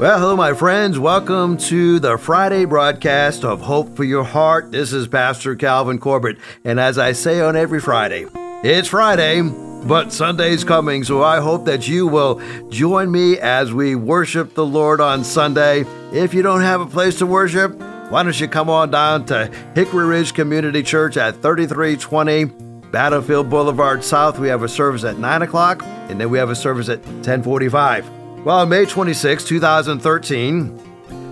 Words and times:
Well, 0.00 0.18
hello, 0.18 0.34
my 0.34 0.54
friends. 0.54 0.98
Welcome 0.98 1.56
to 1.56 2.00
the 2.00 2.18
Friday 2.18 2.64
broadcast 2.64 3.44
of 3.44 3.60
Hope 3.60 3.94
for 3.94 4.02
Your 4.02 4.24
Heart. 4.24 4.72
This 4.72 4.92
is 4.92 5.06
Pastor 5.06 5.54
Calvin 5.54 6.00
Corbett. 6.00 6.36
And 6.64 6.80
as 6.80 6.98
I 6.98 7.12
say 7.12 7.40
on 7.40 7.54
every 7.54 7.78
Friday, 7.78 8.26
it's 8.64 8.88
Friday, 8.88 9.40
but 9.40 10.12
Sunday's 10.12 10.64
coming. 10.64 11.04
So 11.04 11.22
I 11.22 11.38
hope 11.38 11.66
that 11.66 11.86
you 11.86 12.08
will 12.08 12.42
join 12.70 13.12
me 13.12 13.38
as 13.38 13.72
we 13.72 13.94
worship 13.94 14.54
the 14.54 14.66
Lord 14.66 15.00
on 15.00 15.22
Sunday. 15.22 15.84
If 16.12 16.34
you 16.34 16.42
don't 16.42 16.62
have 16.62 16.80
a 16.80 16.86
place 16.86 17.18
to 17.18 17.26
worship, 17.26 17.72
why 18.10 18.24
don't 18.24 18.38
you 18.40 18.48
come 18.48 18.68
on 18.68 18.90
down 18.90 19.26
to 19.26 19.46
Hickory 19.76 20.06
Ridge 20.06 20.34
Community 20.34 20.82
Church 20.82 21.16
at 21.16 21.36
3320 21.36 22.46
Battlefield 22.90 23.48
Boulevard 23.48 24.02
South? 24.02 24.40
We 24.40 24.48
have 24.48 24.64
a 24.64 24.68
service 24.68 25.04
at 25.04 25.18
9 25.18 25.42
o'clock, 25.42 25.84
and 25.84 26.20
then 26.20 26.30
we 26.30 26.38
have 26.38 26.50
a 26.50 26.56
service 26.56 26.88
at 26.88 26.98
1045. 27.06 28.23
Well, 28.44 28.58
on 28.58 28.68
May 28.68 28.84
26, 28.84 29.44
2013, 29.44 30.78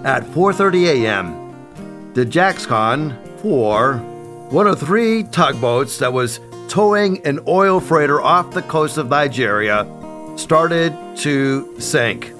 at 0.03 0.25
4:30 0.25 1.05
a.m., 1.05 2.12
the 2.15 2.25
Jascon 2.25 3.15
4, 3.41 3.98
one 4.48 4.66
of 4.66 4.80
three 4.80 5.25
tugboats 5.25 5.98
that 5.98 6.15
was 6.15 6.41
towing 6.69 7.23
an 7.27 7.41
oil 7.47 7.80
freighter 7.80 8.23
off 8.23 8.53
the 8.53 8.62
coast 8.62 8.97
of 8.97 9.11
Nigeria, 9.11 9.87
started 10.37 10.97
to 11.19 11.79
sink. 11.79 12.33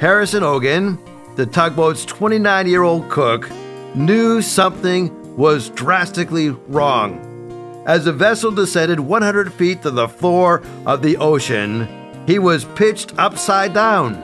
Harrison 0.00 0.42
Ogan, 0.42 0.98
the 1.36 1.44
tugboat's 1.44 2.06
29-year-old 2.06 3.10
cook, 3.10 3.50
knew 3.94 4.40
something 4.40 5.36
was 5.36 5.68
drastically 5.68 6.48
wrong. 6.48 7.84
As 7.86 8.06
the 8.06 8.12
vessel 8.14 8.52
descended 8.52 9.00
100 9.00 9.52
feet 9.52 9.82
to 9.82 9.90
the 9.90 10.08
floor 10.08 10.62
of 10.86 11.02
the 11.02 11.18
ocean, 11.18 11.86
he 12.28 12.38
was 12.38 12.66
pitched 12.76 13.18
upside 13.18 13.72
down. 13.72 14.14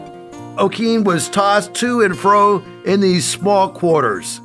Okene 0.59 1.05
was 1.05 1.31
tossed 1.31 1.73
to 1.77 2.03
and 2.03 2.15
fro 2.17 2.63
in 2.85 3.01
these 3.01 3.25
small 3.25 3.71
quarters. 3.71 4.43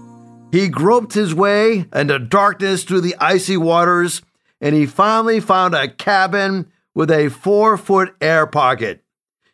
He 0.50 0.70
groped 0.70 1.14
his 1.14 1.36
way 1.36 1.86
into 1.94 2.20
darkness 2.20 2.86
through 2.86 3.02
the 3.02 3.18
icy 3.20 3.58
waters, 3.58 4.22
and 4.62 4.74
he 4.74 4.86
finally 4.86 5.42
found 5.42 5.76
a 5.76 5.90
cabin 5.90 6.72
with 6.96 7.12
a 7.12 7.28
four 7.28 7.76
foot 7.76 8.16
air 8.22 8.48
pocket. 8.48 9.04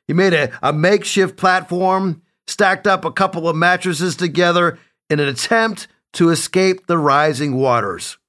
He 0.07 0.13
made 0.13 0.35
a, 0.35 0.51
a 0.61 0.72
makeshift 0.72 1.35
platform, 1.35 2.22
stacked 2.45 2.85
up 2.85 3.05
a 3.05 3.11
couple 3.11 3.49
of 3.49 3.55
mattresses 3.55 4.16
together 4.16 4.77
in 5.09 5.19
an 5.19 5.27
attempt 5.27 5.88
to 6.13 6.29
escape 6.29 6.85
the 6.85 6.99
rising 6.99 7.55
waters. 7.55 8.19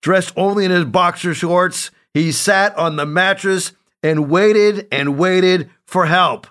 Dressed 0.00 0.32
only 0.36 0.64
in 0.64 0.72
his 0.72 0.86
boxer 0.86 1.32
shorts, 1.32 1.92
he 2.12 2.32
sat 2.32 2.76
on 2.76 2.96
the 2.96 3.06
mattress 3.06 3.72
and 4.02 4.30
waited 4.30 4.88
and 4.90 5.18
waited 5.18 5.70
for 5.86 6.06
help. 6.06 6.46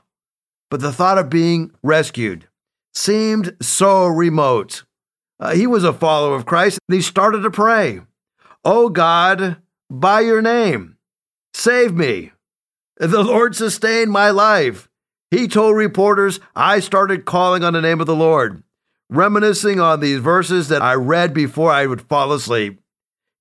But 0.69 0.79
the 0.79 0.93
thought 0.93 1.17
of 1.17 1.29
being 1.29 1.71
rescued 1.83 2.47
seemed 2.93 3.55
so 3.61 4.07
remote. 4.07 4.83
Uh, 5.39 5.53
he 5.53 5.67
was 5.67 5.83
a 5.83 5.93
follower 5.93 6.35
of 6.35 6.45
Christ 6.45 6.79
and 6.87 6.95
he 6.95 7.01
started 7.01 7.41
to 7.41 7.51
pray, 7.51 8.01
Oh 8.63 8.89
God, 8.89 9.57
by 9.89 10.21
your 10.21 10.41
name, 10.41 10.97
save 11.53 11.93
me. 11.93 12.31
The 12.97 13.23
Lord 13.23 13.55
sustained 13.55 14.11
my 14.11 14.29
life. 14.29 14.87
He 15.31 15.47
told 15.47 15.75
reporters, 15.75 16.39
I 16.55 16.81
started 16.81 17.25
calling 17.25 17.63
on 17.63 17.73
the 17.73 17.81
name 17.81 18.01
of 18.01 18.05
the 18.05 18.15
Lord, 18.15 18.63
reminiscing 19.09 19.79
on 19.79 19.99
these 19.99 20.19
verses 20.19 20.67
that 20.67 20.81
I 20.81 20.93
read 20.93 21.33
before 21.33 21.71
I 21.71 21.87
would 21.87 22.01
fall 22.01 22.33
asleep. 22.33 22.80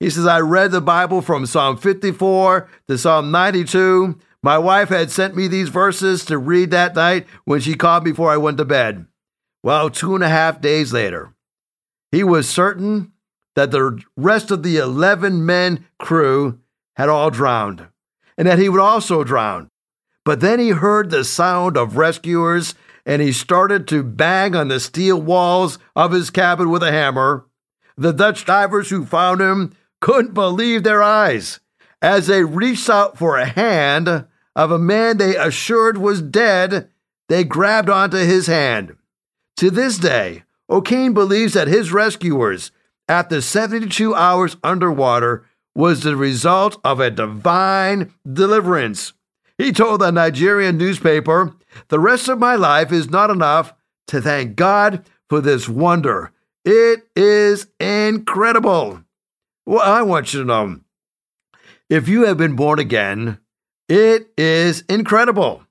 He 0.00 0.08
says, 0.08 0.26
I 0.26 0.40
read 0.40 0.70
the 0.70 0.80
Bible 0.80 1.20
from 1.20 1.44
Psalm 1.44 1.76
54 1.76 2.68
to 2.88 2.98
Psalm 2.98 3.30
92. 3.30 4.18
My 4.42 4.56
wife 4.56 4.88
had 4.88 5.10
sent 5.10 5.36
me 5.36 5.46
these 5.46 5.68
verses 5.68 6.24
to 6.24 6.38
read 6.38 6.70
that 6.70 6.94
night 6.94 7.26
when 7.44 7.60
she 7.60 7.74
called 7.74 8.04
before 8.04 8.30
I 8.30 8.38
went 8.38 8.56
to 8.56 8.64
bed. 8.64 9.06
Well, 9.62 9.90
two 9.90 10.14
and 10.14 10.24
a 10.24 10.28
half 10.28 10.62
days 10.62 10.94
later, 10.94 11.34
he 12.10 12.24
was 12.24 12.48
certain 12.48 13.12
that 13.54 13.70
the 13.70 14.02
rest 14.16 14.50
of 14.50 14.62
the 14.62 14.78
11 14.78 15.44
men 15.44 15.84
crew 15.98 16.58
had 16.96 17.10
all 17.10 17.30
drowned 17.30 17.86
and 18.38 18.48
that 18.48 18.58
he 18.58 18.70
would 18.70 18.80
also 18.80 19.22
drown. 19.22 19.68
But 20.24 20.40
then 20.40 20.58
he 20.58 20.70
heard 20.70 21.10
the 21.10 21.24
sound 21.24 21.76
of 21.76 21.98
rescuers 21.98 22.74
and 23.04 23.20
he 23.20 23.32
started 23.32 23.86
to 23.88 24.02
bang 24.02 24.56
on 24.56 24.68
the 24.68 24.80
steel 24.80 25.20
walls 25.20 25.78
of 25.94 26.12
his 26.12 26.30
cabin 26.30 26.70
with 26.70 26.82
a 26.82 26.90
hammer. 26.90 27.44
The 27.98 28.12
Dutch 28.12 28.46
divers 28.46 28.88
who 28.88 29.04
found 29.04 29.42
him 29.42 29.74
couldn't 30.00 30.34
believe 30.34 30.82
their 30.82 31.02
eyes 31.02 31.60
as 32.02 32.26
they 32.26 32.44
reached 32.44 32.88
out 32.88 33.18
for 33.18 33.36
a 33.36 33.44
hand 33.46 34.26
of 34.56 34.70
a 34.70 34.78
man 34.78 35.18
they 35.18 35.36
assured 35.36 35.98
was 35.98 36.22
dead. 36.22 36.88
They 37.28 37.44
grabbed 37.44 37.88
onto 37.88 38.18
his 38.18 38.46
hand. 38.46 38.96
To 39.58 39.70
this 39.70 39.98
day, 39.98 40.44
Okene 40.70 41.14
believes 41.14 41.54
that 41.54 41.68
his 41.68 41.92
rescuers, 41.92 42.70
after 43.08 43.40
72 43.40 44.14
hours 44.14 44.56
underwater, 44.64 45.44
was 45.74 46.02
the 46.02 46.16
result 46.16 46.80
of 46.82 46.98
a 47.00 47.10
divine 47.10 48.12
deliverance. 48.30 49.12
He 49.58 49.72
told 49.72 50.00
the 50.00 50.10
Nigerian 50.10 50.78
newspaper, 50.78 51.54
The 51.88 52.00
rest 52.00 52.28
of 52.28 52.38
my 52.38 52.54
life 52.54 52.92
is 52.92 53.10
not 53.10 53.30
enough 53.30 53.74
to 54.08 54.20
thank 54.20 54.56
God 54.56 55.04
for 55.28 55.40
this 55.40 55.68
wonder. 55.68 56.32
It 56.64 57.06
is 57.14 57.66
incredible. 57.78 59.04
Well, 59.70 59.78
I 59.78 60.02
want 60.02 60.34
you 60.34 60.40
to 60.40 60.44
know 60.44 60.80
if 61.88 62.08
you 62.08 62.24
have 62.24 62.36
been 62.36 62.56
born 62.56 62.80
again, 62.80 63.38
it 63.88 64.32
is 64.36 64.82
incredible. 64.88 65.62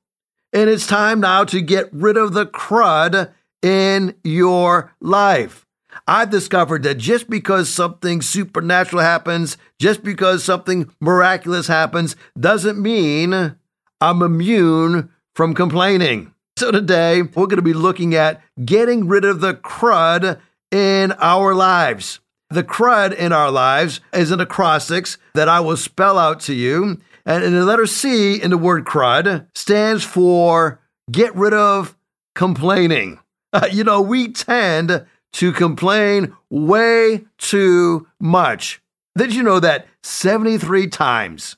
And 0.54 0.70
it's 0.70 0.88
time 0.88 1.20
now 1.20 1.44
to 1.44 1.60
get 1.60 1.92
rid 1.92 2.16
of 2.16 2.32
the 2.32 2.46
crud 2.46 3.34
in 3.62 4.16
your 4.24 4.96
life. 5.02 5.66
I've 6.08 6.30
discovered 6.30 6.84
that 6.84 6.98
just 6.98 7.30
because 7.30 7.68
something 7.68 8.22
supernatural 8.22 9.02
happens, 9.02 9.58
just 9.80 10.02
because 10.02 10.46
something 10.46 10.90
miraculous 11.02 11.68
happens, 11.68 12.16
doesn't 12.40 12.82
mean 12.82 13.58
I'm 14.00 14.22
immune 14.22 15.10
from 15.36 15.54
complaining. 15.54 16.34
So 16.58 16.72
today, 16.72 17.22
we're 17.22 17.48
going 17.48 17.58
to 17.58 17.62
be 17.62 17.74
looking 17.74 18.16
at 18.16 18.42
getting 18.64 19.10
rid 19.10 19.26
of 19.26 19.42
the 19.42 19.56
crud 19.56 20.40
in 20.72 21.12
our 21.20 21.54
lives. 21.54 22.22
The 22.52 22.64
crud 22.64 23.16
in 23.16 23.32
our 23.32 23.52
lives 23.52 24.02
is 24.12 24.32
an 24.32 24.42
acrostics 24.42 25.20
that 25.36 25.48
I 25.48 25.60
will 25.60 25.78
spell 25.78 26.18
out 26.18 26.40
to 26.42 26.54
you. 26.54 27.00
And 27.24 27.44
in 27.44 27.54
the 27.54 27.64
letter 27.64 27.86
C 27.86 28.42
in 28.42 28.50
the 28.50 28.58
word 28.58 28.86
crud 28.86 29.46
stands 29.54 30.04
for 30.04 30.82
get 31.12 31.36
rid 31.36 31.54
of 31.54 31.96
complaining. 32.34 33.20
Uh, 33.54 33.68
you 33.72 33.84
know, 33.84 34.02
we 34.02 34.32
tend 34.32 35.06
to 35.34 35.52
complain 35.52 36.36
way 36.50 37.26
too 37.38 38.08
much. 38.20 38.82
Did 39.16 39.36
you 39.36 39.44
know 39.44 39.60
that 39.60 39.88
73 40.04 40.88
times 40.88 41.56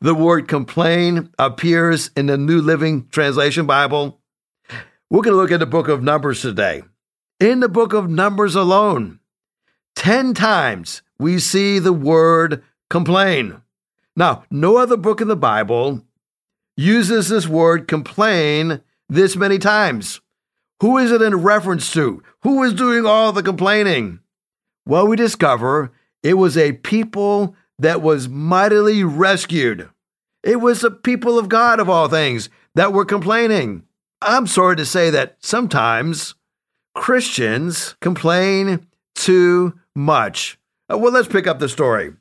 the 0.00 0.14
word 0.14 0.46
complain 0.46 1.30
appears 1.38 2.10
in 2.16 2.26
the 2.26 2.36
New 2.36 2.60
Living 2.60 3.08
Translation 3.08 3.66
Bible? 3.66 4.20
We're 5.08 5.22
going 5.22 5.34
to 5.34 5.40
look 5.40 5.52
at 5.52 5.60
the 5.60 5.66
book 5.66 5.88
of 5.88 6.02
Numbers 6.02 6.42
today. 6.42 6.82
In 7.40 7.60
the 7.60 7.68
book 7.68 7.94
of 7.94 8.10
Numbers 8.10 8.54
alone, 8.54 9.17
10 9.98 10.32
times 10.32 11.02
we 11.18 11.40
see 11.40 11.80
the 11.80 11.92
word 11.92 12.62
complain. 12.88 13.60
Now, 14.14 14.44
no 14.48 14.76
other 14.76 14.96
book 14.96 15.20
in 15.20 15.26
the 15.26 15.34
Bible 15.34 16.04
uses 16.76 17.28
this 17.28 17.48
word 17.48 17.88
complain 17.88 18.80
this 19.08 19.34
many 19.34 19.58
times. 19.58 20.20
Who 20.80 20.98
is 20.98 21.10
it 21.10 21.20
in 21.20 21.42
reference 21.42 21.92
to? 21.94 22.22
Who 22.44 22.62
is 22.62 22.74
doing 22.74 23.06
all 23.06 23.32
the 23.32 23.42
complaining? 23.42 24.20
Well, 24.86 25.08
we 25.08 25.16
discover 25.16 25.90
it 26.22 26.34
was 26.34 26.56
a 26.56 26.74
people 26.74 27.56
that 27.80 28.00
was 28.00 28.28
mightily 28.28 29.02
rescued. 29.02 29.88
It 30.44 30.60
was 30.60 30.82
the 30.82 30.92
people 30.92 31.40
of 31.40 31.48
God, 31.48 31.80
of 31.80 31.90
all 31.90 32.08
things, 32.08 32.48
that 32.76 32.92
were 32.92 33.04
complaining. 33.04 33.82
I'm 34.22 34.46
sorry 34.46 34.76
to 34.76 34.86
say 34.86 35.10
that 35.10 35.38
sometimes 35.40 36.36
Christians 36.94 37.96
complain 38.00 38.86
too 39.16 39.74
much. 39.98 40.58
Uh, 40.90 40.96
well, 40.96 41.12
let's 41.12 41.28
pick 41.28 41.46
up 41.46 41.58
the 41.58 41.68
story. 41.68 42.12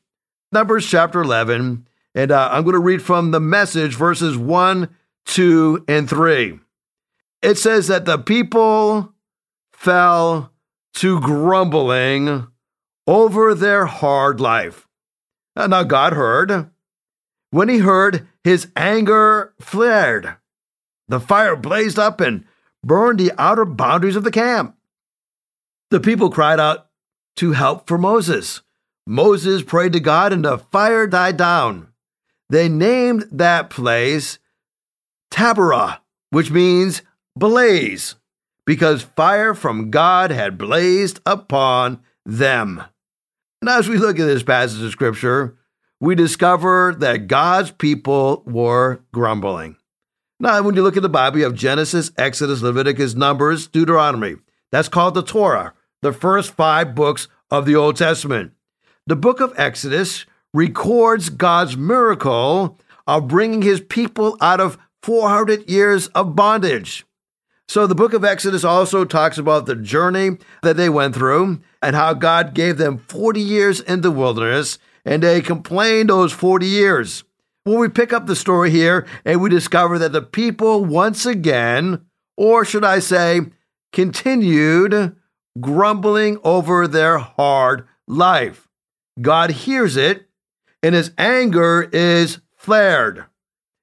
Numbers 0.52 0.88
chapter 0.88 1.22
11, 1.22 1.88
and 2.16 2.32
uh, 2.32 2.50
I'm 2.52 2.64
going 2.64 2.74
to 2.74 2.80
read 2.80 3.02
from 3.02 3.32
the 3.32 3.40
message 3.40 3.96
verses 3.96 4.38
1, 4.38 4.90
2, 5.26 5.86
and 5.88 6.10
3. 6.10 6.60
It 7.42 7.58
says 7.58 7.88
that 7.88 8.06
the 8.06 8.18
people 8.18 9.14
fell 9.72 10.52
to 10.96 11.22
grumbling 11.22 12.48
over 13.06 13.54
their 13.54 13.86
hard 13.86 14.42
life. 14.42 14.88
And 15.56 15.70
now, 15.72 15.84
God 15.84 16.14
heard. 16.14 16.70
When 17.52 17.70
he 17.70 17.80
heard, 17.80 18.28
his 18.44 18.68
anger 18.76 19.54
flared. 19.60 20.36
The 21.08 21.20
fire 21.20 21.56
blazed 21.56 22.00
up 22.00 22.20
and 22.20 22.46
burned 22.84 23.20
the 23.20 23.32
outer 23.38 23.66
boundaries 23.66 24.16
of 24.16 24.24
the 24.24 24.32
camp. 24.32 24.76
The 25.90 26.00
people 26.00 26.30
cried 26.30 26.60
out, 26.60 26.87
to 27.38 27.54
help 27.54 27.88
for 27.88 27.98
Moses. 27.98 28.62
Moses 29.06 29.64
prayed 29.64 29.94
to 29.94 30.00
God 30.00 30.34
and 30.34 30.44
the 30.46 30.58
fire 30.58 31.08
died 31.08 31.38
down. 31.38 31.88
They 32.50 32.70
named 32.70 33.28
that 33.32 33.70
place 33.70 34.40
Taberah, 35.32 36.00
which 36.30 36.52
means 36.52 37.02
blaze. 37.36 38.16
because 38.68 39.02
fire 39.02 39.56
from 39.56 39.90
God 39.90 40.30
had 40.30 40.58
blazed 40.58 41.22
upon 41.26 42.02
them. 42.26 42.84
And 43.62 43.70
as 43.70 43.88
we 43.88 43.98
look 43.98 44.20
at 44.20 44.26
this 44.26 44.44
passage 44.44 44.84
of 44.84 44.92
scripture, 44.92 45.58
we 46.00 46.14
discover 46.14 46.94
that 47.00 47.28
God's 47.28 47.72
people 47.72 48.44
were 48.46 49.00
grumbling. 49.14 49.78
Now, 50.40 50.62
when 50.62 50.76
you 50.76 50.84
look 50.84 50.98
at 50.98 51.02
the 51.02 51.10
Bible, 51.10 51.40
you 51.40 51.46
have 51.46 51.56
Genesis, 51.56 52.12
Exodus, 52.18 52.62
Leviticus, 52.62 53.16
Numbers, 53.16 53.66
Deuteronomy. 53.68 54.36
That's 54.72 54.90
called 54.90 55.16
the 55.16 55.24
Torah, 55.24 55.74
the 56.02 56.14
first 56.14 56.52
five 56.52 56.96
books 56.96 57.28
of 57.50 57.66
the 57.66 57.76
Old 57.76 57.96
Testament. 57.96 58.52
The 59.06 59.16
book 59.16 59.40
of 59.40 59.54
Exodus 59.58 60.26
records 60.54 61.30
God's 61.30 61.78
miracle 61.78 62.80
of 63.06 63.28
bringing 63.28 63.62
his 63.62 63.82
people 63.82 64.38
out 64.42 64.60
of 64.60 64.78
400 65.02 65.70
years 65.70 66.08
of 66.08 66.36
bondage. 66.36 67.06
So 67.70 67.86
the 67.86 67.96
book 67.96 68.14
of 68.14 68.24
Exodus 68.24 68.64
also 68.64 69.04
talks 69.04 69.38
about 69.38 69.66
the 69.66 69.76
journey 69.76 70.38
that 70.64 70.78
they 70.78 70.90
went 70.90 71.16
through 71.16 71.62
and 71.82 71.96
how 71.96 72.14
God 72.14 72.54
gave 72.54 72.78
them 72.78 72.98
40 72.98 73.42
years 73.42 73.82
in 73.82 74.02
the 74.02 74.12
wilderness 74.12 74.80
and 75.06 75.24
they 75.24 75.42
complained 75.42 76.10
those 76.10 76.34
40 76.34 76.66
years. 76.66 77.24
Well, 77.66 77.78
we 77.78 77.90
pick 77.90 78.14
up 78.14 78.28
the 78.28 78.36
story 78.36 78.72
here 78.72 79.06
and 79.26 79.42
we 79.42 79.50
discover 79.50 80.00
that 80.00 80.14
the 80.14 80.22
people 80.22 80.86
once 80.86 81.26
again, 81.26 82.06
or 82.38 82.64
should 82.64 82.86
I 82.86 83.00
say, 83.00 83.42
continued 83.92 85.16
grumbling 85.60 86.40
over 86.44 86.88
their 86.88 87.18
hard 87.18 87.88
life. 88.08 88.68
God 89.22 89.52
hears 89.52 89.98
it 89.98 90.28
and 90.84 90.94
his 90.94 91.12
anger 91.18 91.90
is 91.92 92.40
flared. 92.56 93.26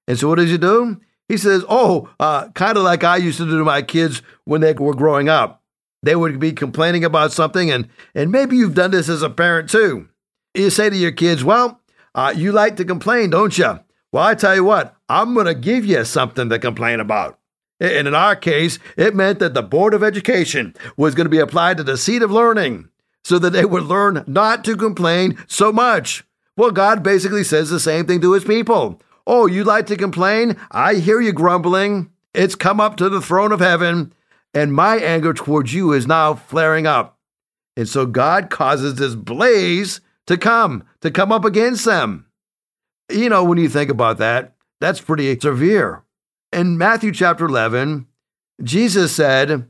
And 0.06 0.18
so 0.18 0.28
what 0.28 0.36
does 0.36 0.50
he 0.50 0.58
do? 0.58 1.00
He 1.28 1.36
says, 1.36 1.64
Oh, 1.68 2.10
uh, 2.20 2.48
kind 2.50 2.76
of 2.76 2.84
like 2.84 3.04
I 3.04 3.16
used 3.16 3.38
to 3.38 3.46
do 3.46 3.58
to 3.58 3.64
my 3.64 3.82
kids 3.82 4.22
when 4.44 4.60
they 4.60 4.74
were 4.74 4.94
growing 4.94 5.28
up. 5.28 5.62
They 6.02 6.14
would 6.14 6.38
be 6.38 6.52
complaining 6.52 7.02
about 7.02 7.32
something, 7.32 7.70
and, 7.70 7.88
and 8.14 8.30
maybe 8.30 8.56
you've 8.56 8.74
done 8.74 8.90
this 8.90 9.08
as 9.08 9.22
a 9.22 9.30
parent 9.30 9.70
too. 9.70 10.08
You 10.52 10.68
say 10.68 10.90
to 10.90 10.96
your 10.96 11.12
kids, 11.12 11.42
Well, 11.42 11.80
uh, 12.14 12.34
you 12.36 12.52
like 12.52 12.76
to 12.76 12.84
complain, 12.84 13.30
don't 13.30 13.56
you? 13.56 13.80
Well, 14.12 14.22
I 14.22 14.34
tell 14.34 14.54
you 14.54 14.64
what, 14.64 14.94
I'm 15.08 15.34
going 15.34 15.46
to 15.46 15.54
give 15.54 15.84
you 15.84 16.04
something 16.04 16.48
to 16.50 16.58
complain 16.58 17.00
about. 17.00 17.38
And 17.80 18.08
in 18.08 18.14
our 18.14 18.36
case, 18.36 18.78
it 18.96 19.14
meant 19.14 19.40
that 19.40 19.54
the 19.54 19.62
Board 19.62 19.94
of 19.94 20.02
Education 20.02 20.74
was 20.96 21.14
going 21.14 21.26
to 21.26 21.30
be 21.30 21.38
applied 21.38 21.76
to 21.78 21.82
the 21.82 21.96
seat 21.96 22.22
of 22.22 22.30
learning 22.30 22.88
so 23.24 23.38
that 23.38 23.50
they 23.50 23.64
would 23.64 23.84
learn 23.84 24.22
not 24.26 24.64
to 24.64 24.76
complain 24.76 25.36
so 25.48 25.72
much. 25.72 26.24
Well, 26.56 26.70
God 26.70 27.02
basically 27.02 27.42
says 27.42 27.70
the 27.70 27.80
same 27.80 28.06
thing 28.06 28.20
to 28.20 28.32
his 28.32 28.44
people. 28.44 29.02
Oh, 29.26 29.46
you 29.46 29.64
like 29.64 29.86
to 29.86 29.96
complain? 29.96 30.56
I 30.70 30.94
hear 30.94 31.20
you 31.20 31.32
grumbling. 31.32 32.10
It's 32.32 32.54
come 32.54 32.80
up 32.80 32.96
to 32.96 33.08
the 33.08 33.20
throne 33.20 33.52
of 33.52 33.60
heaven, 33.60 34.12
and 34.52 34.72
my 34.72 34.98
anger 34.98 35.32
towards 35.32 35.74
you 35.74 35.92
is 35.92 36.06
now 36.06 36.34
flaring 36.34 36.86
up. 36.86 37.18
And 37.76 37.88
so 37.88 38.06
God 38.06 38.50
causes 38.50 38.96
this 38.96 39.16
blaze 39.16 40.00
to 40.26 40.36
come, 40.36 40.84
to 41.00 41.10
come 41.10 41.32
up 41.32 41.44
against 41.44 41.84
them. 41.84 42.26
You 43.10 43.28
know, 43.28 43.42
when 43.42 43.58
you 43.58 43.68
think 43.68 43.90
about 43.90 44.18
that, 44.18 44.54
that's 44.80 45.00
pretty 45.00 45.38
severe. 45.40 46.03
In 46.54 46.78
Matthew 46.78 47.10
chapter 47.10 47.46
11, 47.46 48.06
Jesus 48.62 49.10
said, 49.10 49.66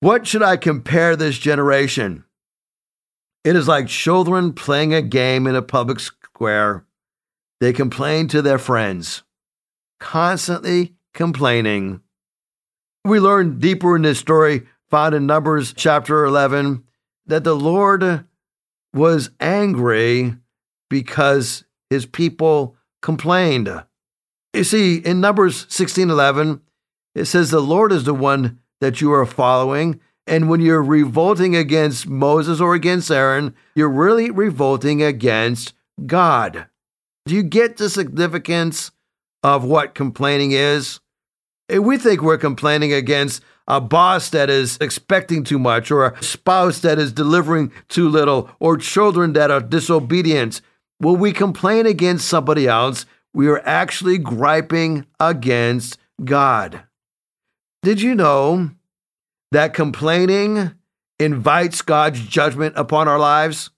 What 0.00 0.26
should 0.26 0.42
I 0.42 0.58
compare 0.58 1.16
this 1.16 1.38
generation? 1.38 2.24
It 3.42 3.56
is 3.56 3.66
like 3.66 3.86
children 3.86 4.52
playing 4.52 4.92
a 4.92 5.00
game 5.00 5.46
in 5.46 5.56
a 5.56 5.62
public 5.62 5.98
square. 5.98 6.84
They 7.58 7.72
complain 7.72 8.28
to 8.28 8.42
their 8.42 8.58
friends, 8.58 9.22
constantly 9.98 10.94
complaining. 11.14 12.02
We 13.06 13.18
learn 13.18 13.58
deeper 13.58 13.96
in 13.96 14.02
this 14.02 14.18
story, 14.18 14.66
found 14.90 15.14
in 15.14 15.24
Numbers 15.24 15.72
chapter 15.72 16.26
11, 16.26 16.84
that 17.24 17.44
the 17.44 17.56
Lord 17.56 18.26
was 18.92 19.30
angry 19.40 20.34
because 20.90 21.64
his 21.88 22.04
people 22.04 22.76
complained. 23.00 23.70
You 24.56 24.64
see, 24.64 24.96
in 24.96 25.20
Numbers 25.20 25.66
16:11, 25.68 26.62
it 27.14 27.26
says 27.26 27.50
the 27.50 27.60
Lord 27.60 27.92
is 27.92 28.04
the 28.04 28.14
one 28.14 28.58
that 28.80 29.02
you 29.02 29.12
are 29.12 29.26
following, 29.26 30.00
and 30.26 30.48
when 30.48 30.62
you're 30.62 30.82
revolting 30.82 31.54
against 31.54 32.08
Moses 32.08 32.58
or 32.58 32.72
against 32.72 33.10
Aaron, 33.10 33.54
you're 33.74 33.90
really 33.90 34.30
revolting 34.30 35.02
against 35.02 35.74
God. 36.06 36.68
Do 37.26 37.34
you 37.34 37.42
get 37.42 37.76
the 37.76 37.90
significance 37.90 38.92
of 39.42 39.62
what 39.62 39.94
complaining 39.94 40.52
is? 40.52 41.00
We 41.68 41.98
think 41.98 42.22
we're 42.22 42.38
complaining 42.38 42.94
against 42.94 43.42
a 43.68 43.78
boss 43.78 44.30
that 44.30 44.48
is 44.48 44.78
expecting 44.80 45.44
too 45.44 45.58
much, 45.58 45.90
or 45.90 46.06
a 46.06 46.22
spouse 46.22 46.78
that 46.78 46.98
is 46.98 47.12
delivering 47.12 47.72
too 47.88 48.08
little, 48.08 48.48
or 48.58 48.78
children 48.78 49.34
that 49.34 49.50
are 49.50 49.60
disobedient. 49.60 50.62
When 50.96 51.18
we 51.18 51.32
complain 51.32 51.84
against 51.84 52.26
somebody 52.26 52.66
else, 52.66 53.04
we 53.36 53.48
are 53.48 53.60
actually 53.68 54.16
griping 54.16 55.04
against 55.20 55.98
God. 56.24 56.84
Did 57.82 58.00
you 58.00 58.14
know 58.14 58.70
that 59.52 59.74
complaining 59.74 60.72
invites 61.20 61.82
God's 61.82 62.24
judgment 62.24 62.72
upon 62.78 63.08
our 63.08 63.18
lives? 63.18 63.68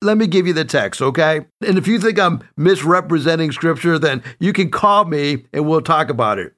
Let 0.00 0.16
me 0.16 0.26
give 0.26 0.46
you 0.46 0.54
the 0.54 0.64
text, 0.64 1.02
okay? 1.02 1.44
And 1.60 1.76
if 1.76 1.86
you 1.86 2.00
think 2.00 2.18
I'm 2.18 2.42
misrepresenting 2.56 3.52
scripture, 3.52 3.98
then 3.98 4.22
you 4.40 4.54
can 4.54 4.70
call 4.70 5.04
me 5.04 5.44
and 5.52 5.68
we'll 5.68 5.82
talk 5.82 6.08
about 6.08 6.38
it. 6.38 6.54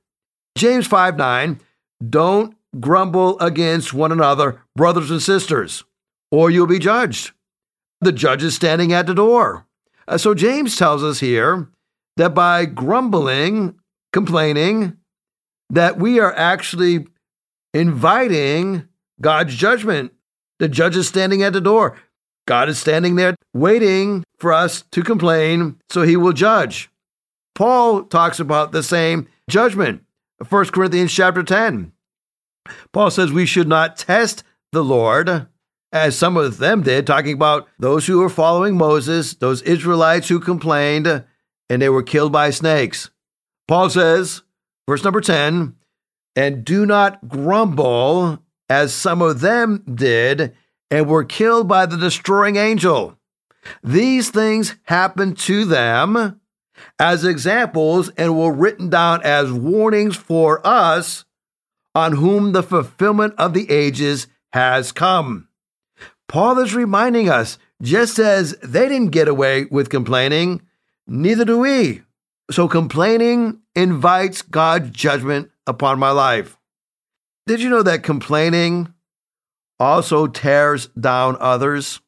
James 0.57 0.87
5 0.87 1.17
9, 1.17 1.61
don't 2.09 2.55
grumble 2.79 3.41
against 3.41 3.93
one 3.93 4.13
another, 4.13 4.63
brothers 4.77 5.11
and 5.11 5.21
sisters, 5.21 5.83
or 6.31 6.49
you'll 6.49 6.69
be 6.69 6.79
judged. 6.79 7.33
The 8.01 8.13
judge 8.13 8.45
is 8.45 8.55
standing 8.55 8.93
at 8.93 9.07
the 9.07 9.15
door. 9.15 9.67
Uh, 10.07 10.17
so 10.17 10.33
James 10.33 10.77
tells 10.77 11.03
us 11.03 11.19
here 11.19 11.69
that 12.21 12.35
by 12.35 12.67
grumbling, 12.67 13.75
complaining, 14.13 14.99
that 15.71 15.99
we 15.99 16.21
are 16.21 16.35
actually 16.37 17.07
inviting 17.73 18.87
God's 19.23 19.55
judgment. 19.55 20.13
The 20.59 20.69
judge 20.69 20.99
is 20.99 21.09
standing 21.09 21.43
at 21.43 21.55
the 21.55 21.63
door. 21.63 21.97
God 22.47 22.69
is 22.69 22.79
standing 22.79 23.17
there 23.17 23.37
waiting 23.55 24.23
for 24.39 24.53
us 24.53 24.85
to 24.91 25.03
complain 25.03 25.81
so 25.89 26.03
he 26.03 26.15
will 26.15 26.35
judge. 26.35 26.91
Paul 27.55 28.03
talks 28.03 28.39
about 28.39 28.73
the 28.73 28.83
same 28.83 29.27
judgment. 29.49 30.05
1 30.47 30.67
Corinthians 30.67 31.15
chapter 31.15 31.43
10. 31.43 31.91
Paul 32.93 33.11
says 33.11 33.33
we 33.33 33.47
should 33.47 33.69
not 33.69 33.97
test 33.97 34.45
the 34.73 34.85
Lord 34.85 35.47
as 35.91 36.19
some 36.19 36.37
of 36.37 36.59
them 36.59 36.83
did, 36.83 37.07
talking 37.07 37.33
about 37.33 37.67
those 37.79 38.07
who 38.07 38.19
were 38.19 38.29
following 38.29 38.77
Moses, 38.77 39.33
those 39.33 39.63
Israelites 39.63 40.29
who 40.29 40.39
complained 40.39 41.25
and 41.71 41.81
they 41.81 41.89
were 41.89 42.03
killed 42.03 42.33
by 42.33 42.51
snakes. 42.51 43.11
Paul 43.67 43.89
says, 43.89 44.43
verse 44.87 45.05
number 45.05 45.23
10, 45.23 45.77
and 46.37 46.65
do 46.65 46.85
not 46.85 47.29
grumble 47.29 48.43
as 48.69 48.93
some 48.93 49.23
of 49.23 49.41
them 49.41 49.83
did 49.93 50.55
and 50.91 51.09
were 51.09 51.25
killed 51.25 51.69
by 51.69 51.87
the 51.87 51.97
destroying 51.97 52.57
angel. 52.57 53.17
These 53.83 54.31
things 54.31 54.77
happened 54.85 55.39
to 55.39 55.65
them 55.65 56.41
as 56.99 57.25
examples 57.25 58.09
and 58.11 58.37
were 58.37 58.53
written 58.53 58.89
down 58.91 59.23
as 59.23 59.53
warnings 59.53 60.17
for 60.17 60.67
us 60.67 61.25
on 61.95 62.15
whom 62.15 62.53
the 62.53 62.63
fulfillment 62.63 63.35
of 63.39 63.55
the 63.55 63.71
ages 63.71 64.27
has 64.53 64.93
come. 64.93 65.49
Paul 66.29 66.59
is 66.59 66.75
reminding 66.75 67.29
us 67.29 67.59
just 67.83 68.19
as 68.19 68.57
they 68.63 68.89
didn't 68.89 69.09
get 69.09 69.29
away 69.29 69.67
with 69.71 69.91
complaining, 69.91 70.63
neither 71.11 71.45
do 71.45 71.59
we. 71.59 72.03
So 72.51 72.69
complaining 72.69 73.61
invites 73.75 74.43
God's 74.43 74.91
judgment 74.91 75.51
upon 75.67 75.99
my 75.99 76.11
life. 76.11 76.57
Did 77.47 77.61
you 77.61 77.69
know 77.69 77.83
that 77.83 78.03
complaining 78.03 78.95
also 79.79 80.27
tears 80.27 80.87
down 80.99 81.37
others? 81.41 82.01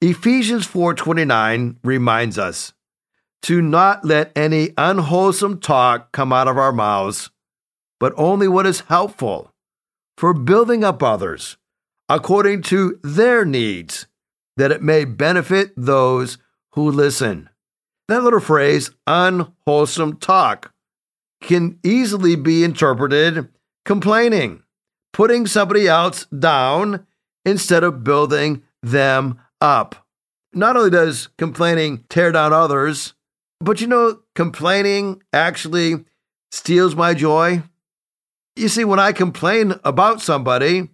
Ephesians 0.00 0.66
4:29 0.66 1.76
reminds 1.82 2.38
us 2.38 2.72
to 3.42 3.62
not 3.62 4.04
let 4.04 4.36
any 4.36 4.70
unwholesome 4.76 5.60
talk 5.60 6.12
come 6.12 6.32
out 6.32 6.48
of 6.48 6.58
our 6.58 6.72
mouths, 6.72 7.30
but 8.00 8.12
only 8.16 8.48
what 8.48 8.66
is 8.66 8.80
helpful 8.80 9.52
for 10.16 10.34
building 10.34 10.84
up 10.84 11.02
others 11.02 11.56
according 12.08 12.62
to 12.62 12.98
their 13.02 13.44
needs, 13.44 14.06
that 14.56 14.72
it 14.72 14.82
may 14.82 15.04
benefit 15.04 15.72
those 15.76 16.38
who 16.72 16.90
listen. 16.90 17.48
That 18.08 18.22
little 18.24 18.40
phrase, 18.40 18.90
unwholesome 19.06 20.16
talk, 20.16 20.72
can 21.42 21.78
easily 21.84 22.36
be 22.36 22.64
interpreted 22.64 23.48
complaining, 23.84 24.62
putting 25.12 25.46
somebody 25.46 25.86
else 25.86 26.24
down 26.26 27.06
instead 27.44 27.84
of 27.84 28.04
building 28.04 28.62
them 28.82 29.38
up. 29.60 30.06
Not 30.52 30.76
only 30.76 30.90
does 30.90 31.28
complaining 31.38 32.04
tear 32.08 32.32
down 32.32 32.52
others, 32.52 33.14
but 33.60 33.80
you 33.80 33.86
know, 33.86 34.20
complaining 34.34 35.22
actually 35.32 36.04
steals 36.50 36.96
my 36.96 37.12
joy. 37.12 37.62
You 38.56 38.68
see, 38.68 38.84
when 38.84 38.98
I 38.98 39.12
complain 39.12 39.74
about 39.84 40.20
somebody, 40.20 40.88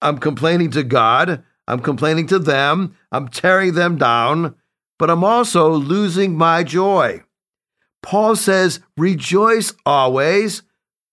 I'm 0.00 0.18
complaining 0.18 0.70
to 0.72 0.82
God, 0.82 1.42
I'm 1.66 1.80
complaining 1.80 2.26
to 2.28 2.38
them, 2.38 2.96
I'm 3.10 3.28
tearing 3.28 3.74
them 3.74 3.98
down, 3.98 4.54
but 4.98 5.10
I'm 5.10 5.24
also 5.24 5.70
losing 5.70 6.36
my 6.36 6.62
joy. 6.62 7.22
Paul 8.02 8.36
says, 8.36 8.80
Rejoice 8.96 9.72
always, 9.84 10.62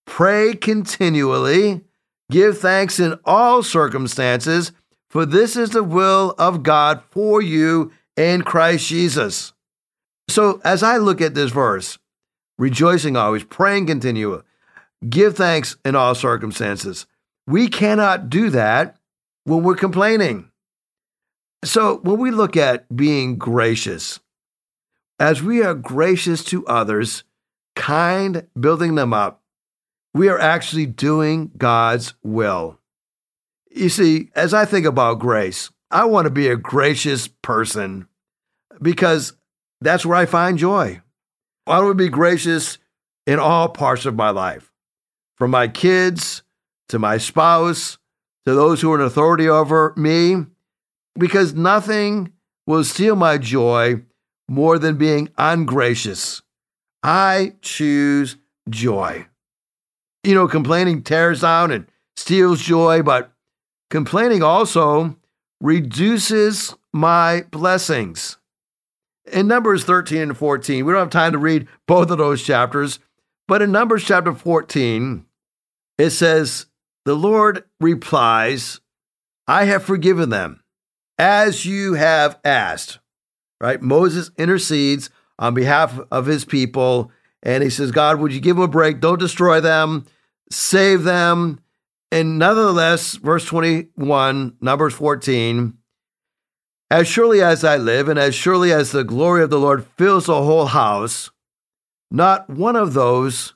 pray 0.05 0.53
continually, 0.53 1.81
give 2.29 2.59
thanks 2.59 2.99
in 2.99 3.19
all 3.25 3.63
circumstances, 3.63 4.71
for 5.09 5.25
this 5.25 5.55
is 5.55 5.71
the 5.71 5.83
will 5.83 6.35
of 6.37 6.63
God 6.63 7.01
for 7.09 7.41
you 7.41 7.91
in 8.15 8.43
Christ 8.43 8.87
Jesus. 8.87 9.53
So, 10.29 10.61
as 10.63 10.83
I 10.83 10.97
look 10.97 11.21
at 11.21 11.35
this 11.35 11.51
verse, 11.51 11.97
rejoicing 12.57 13.17
always, 13.17 13.43
praying 13.43 13.87
continually, 13.87 14.41
give 15.07 15.35
thanks 15.35 15.75
in 15.83 15.95
all 15.95 16.15
circumstances, 16.15 17.05
we 17.45 17.67
cannot 17.67 18.29
do 18.29 18.49
that 18.51 18.97
when 19.43 19.63
we're 19.63 19.75
complaining. 19.75 20.49
So, 21.63 21.97
when 22.03 22.19
we 22.19 22.31
look 22.31 22.57
at 22.57 22.93
being 22.95 23.37
gracious, 23.37 24.19
as 25.19 25.41
we 25.41 25.63
are 25.63 25.73
gracious 25.73 26.43
to 26.45 26.65
others, 26.67 27.23
kind, 27.75 28.47
building 28.59 28.95
them 28.95 29.13
up, 29.13 29.41
we 30.13 30.27
are 30.27 30.39
actually 30.39 30.85
doing 30.85 31.51
God's 31.57 32.13
will. 32.23 32.79
You 33.71 33.89
see, 33.89 34.29
as 34.35 34.53
I 34.53 34.65
think 34.65 34.85
about 34.85 35.19
grace, 35.19 35.71
I 35.89 36.05
want 36.05 36.25
to 36.25 36.31
be 36.31 36.47
a 36.47 36.57
gracious 36.57 37.27
person 37.27 38.07
because 38.81 39.33
that's 39.81 40.05
where 40.05 40.17
I 40.17 40.25
find 40.25 40.57
joy. 40.57 41.01
I 41.65 41.79
want 41.79 41.91
to 41.91 42.03
be 42.03 42.09
gracious 42.09 42.77
in 43.25 43.39
all 43.39 43.69
parts 43.69 44.05
of 44.05 44.15
my 44.15 44.31
life, 44.31 44.71
from 45.37 45.51
my 45.51 45.67
kids 45.67 46.43
to 46.89 46.99
my 46.99 47.17
spouse 47.17 47.97
to 48.45 48.53
those 48.53 48.81
who 48.81 48.91
are 48.91 48.99
in 48.99 49.05
authority 49.05 49.47
over 49.47 49.93
me, 49.95 50.45
because 51.17 51.53
nothing 51.53 52.31
will 52.65 52.83
steal 52.83 53.15
my 53.15 53.37
joy 53.37 54.01
more 54.47 54.79
than 54.79 54.97
being 54.97 55.29
ungracious. 55.37 56.41
I 57.01 57.53
choose 57.61 58.37
joy. 58.69 59.27
You 60.23 60.35
know, 60.35 60.47
complaining 60.47 61.03
tears 61.03 61.41
down 61.41 61.71
and 61.71 61.87
steals 62.15 62.61
joy, 62.61 63.01
but 63.01 63.33
complaining 63.89 64.41
also 64.41 65.17
reduces 65.59 66.75
my 66.93 67.45
blessings. 67.51 68.37
In 69.31 69.47
Numbers 69.47 69.83
13 69.83 70.21
and 70.21 70.37
14, 70.37 70.85
we 70.85 70.91
don't 70.91 70.99
have 70.99 71.09
time 71.09 71.31
to 71.31 71.37
read 71.37 71.67
both 71.87 72.09
of 72.09 72.17
those 72.17 72.43
chapters, 72.43 72.99
but 73.47 73.61
in 73.61 73.71
Numbers 73.71 74.03
chapter 74.03 74.33
14, 74.33 75.25
it 75.97 76.09
says, 76.11 76.67
The 77.05 77.15
Lord 77.15 77.63
replies, 77.79 78.79
I 79.47 79.65
have 79.65 79.83
forgiven 79.83 80.29
them 80.29 80.62
as 81.23 81.65
you 81.65 81.93
have 81.93 82.37
asked 82.43 82.99
right? 83.63 83.81
Moses 83.81 84.29
intercedes 84.37 85.09
on 85.39 85.53
behalf 85.53 85.97
of 86.11 86.25
his 86.25 86.43
people 86.43 87.11
and 87.41 87.63
he 87.63 87.69
says, 87.69 87.91
God, 87.91 88.19
would 88.19 88.33
you 88.33 88.41
give 88.41 88.57
them 88.57 88.65
a 88.65 88.67
break? 88.67 88.99
Don't 88.99 89.19
destroy 89.19 89.61
them, 89.61 90.05
save 90.51 91.03
them. 91.03 91.61
And 92.11 92.37
nonetheless, 92.37 93.15
verse 93.15 93.45
21, 93.45 94.57
Numbers 94.59 94.93
14, 94.93 95.77
as 96.91 97.07
surely 97.07 97.41
as 97.41 97.63
I 97.63 97.77
live, 97.77 98.07
and 98.09 98.19
as 98.19 98.35
surely 98.35 98.71
as 98.71 98.91
the 98.91 99.05
glory 99.05 99.41
of 99.41 99.49
the 99.49 99.59
Lord 99.59 99.87
fills 99.97 100.25
the 100.25 100.43
whole 100.43 100.67
house, 100.67 101.31
not 102.11 102.49
one 102.49 102.75
of 102.75 102.93
those 102.93 103.55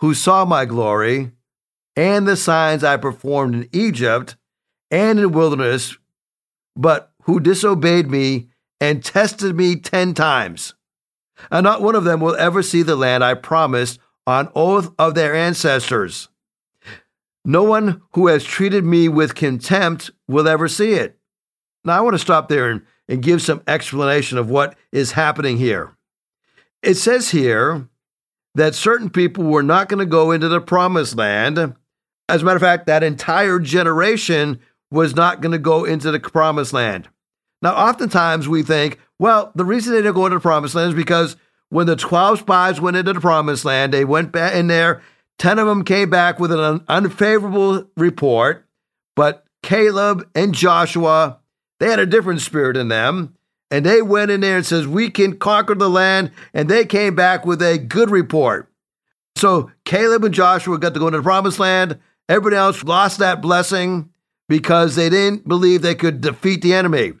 who 0.00 0.14
saw 0.14 0.46
my 0.46 0.64
glory 0.64 1.30
and 1.94 2.26
the 2.26 2.36
signs 2.36 2.82
I 2.82 2.96
performed 2.96 3.54
in 3.54 3.68
Egypt 3.70 4.36
and 4.90 5.18
in 5.18 5.24
the 5.24 5.28
wilderness, 5.28 5.96
but 6.76 7.12
who 7.22 7.40
disobeyed 7.40 8.10
me 8.10 8.48
and 8.80 9.04
tested 9.04 9.56
me 9.56 9.76
ten 9.76 10.14
times. 10.14 10.74
And 11.50 11.64
not 11.64 11.82
one 11.82 11.94
of 11.94 12.04
them 12.04 12.20
will 12.20 12.36
ever 12.36 12.62
see 12.62 12.82
the 12.82 12.96
land 12.96 13.24
I 13.24 13.34
promised 13.34 13.98
on 14.26 14.50
oath 14.54 14.92
of 14.98 15.14
their 15.14 15.34
ancestors. 15.34 16.28
No 17.44 17.64
one 17.64 18.02
who 18.14 18.28
has 18.28 18.44
treated 18.44 18.84
me 18.84 19.08
with 19.08 19.34
contempt 19.34 20.10
will 20.28 20.46
ever 20.46 20.68
see 20.68 20.92
it. 20.92 21.18
Now, 21.84 21.98
I 21.98 22.00
want 22.00 22.14
to 22.14 22.18
stop 22.18 22.48
there 22.48 22.70
and, 22.70 22.82
and 23.08 23.22
give 23.22 23.42
some 23.42 23.62
explanation 23.66 24.38
of 24.38 24.48
what 24.48 24.76
is 24.92 25.12
happening 25.12 25.56
here. 25.56 25.96
It 26.82 26.94
says 26.94 27.30
here 27.30 27.88
that 28.54 28.74
certain 28.74 29.10
people 29.10 29.44
were 29.44 29.62
not 29.62 29.88
going 29.88 29.98
to 29.98 30.06
go 30.06 30.30
into 30.30 30.48
the 30.48 30.60
promised 30.60 31.16
land. 31.16 31.58
As 32.28 32.42
a 32.42 32.44
matter 32.44 32.56
of 32.56 32.62
fact, 32.62 32.86
that 32.86 33.02
entire 33.02 33.58
generation 33.58 34.60
was 34.92 35.16
not 35.16 35.40
going 35.40 35.52
to 35.52 35.58
go 35.58 35.84
into 35.84 36.10
the 36.10 36.20
promised 36.20 36.72
land. 36.72 37.08
Now, 37.62 37.74
oftentimes 37.74 38.48
we 38.48 38.62
think, 38.62 39.00
well, 39.18 39.50
the 39.54 39.64
reason 39.64 39.92
they 39.92 40.02
didn't 40.02 40.14
go 40.14 40.26
into 40.26 40.36
the 40.36 40.42
promised 40.42 40.74
land 40.74 40.90
is 40.90 40.94
because 40.94 41.36
when 41.70 41.86
the 41.86 41.96
12 41.96 42.40
spies 42.40 42.80
went 42.80 42.96
into 42.96 43.14
the 43.14 43.20
promised 43.20 43.64
land, 43.64 43.92
they 43.92 44.04
went 44.04 44.32
back 44.32 44.54
in 44.54 44.66
there, 44.66 45.02
10 45.38 45.58
of 45.58 45.66
them 45.66 45.84
came 45.84 46.10
back 46.10 46.38
with 46.38 46.52
an 46.52 46.84
unfavorable 46.88 47.88
report, 47.96 48.66
but 49.16 49.46
Caleb 49.62 50.28
and 50.34 50.54
Joshua, 50.54 51.38
they 51.80 51.88
had 51.88 51.98
a 51.98 52.06
different 52.06 52.40
spirit 52.40 52.76
in 52.76 52.88
them. 52.88 53.34
And 53.70 53.86
they 53.86 54.02
went 54.02 54.30
in 54.30 54.42
there 54.42 54.58
and 54.58 54.66
says, 54.66 54.86
we 54.86 55.08
can 55.08 55.38
conquer 55.38 55.74
the 55.74 55.88
land. 55.88 56.30
And 56.52 56.68
they 56.68 56.84
came 56.84 57.14
back 57.14 57.46
with 57.46 57.62
a 57.62 57.78
good 57.78 58.10
report. 58.10 58.70
So 59.34 59.70
Caleb 59.86 60.24
and 60.24 60.34
Joshua 60.34 60.78
got 60.78 60.92
to 60.92 61.00
go 61.00 61.06
into 61.06 61.18
the 61.18 61.22
promised 61.22 61.58
land. 61.58 61.98
Everybody 62.28 62.56
else 62.56 62.84
lost 62.84 63.18
that 63.18 63.40
blessing 63.40 64.10
because 64.48 64.96
they 64.96 65.08
didn't 65.08 65.46
believe 65.48 65.82
they 65.82 65.94
could 65.94 66.20
defeat 66.20 66.62
the 66.62 66.74
enemy. 66.74 67.12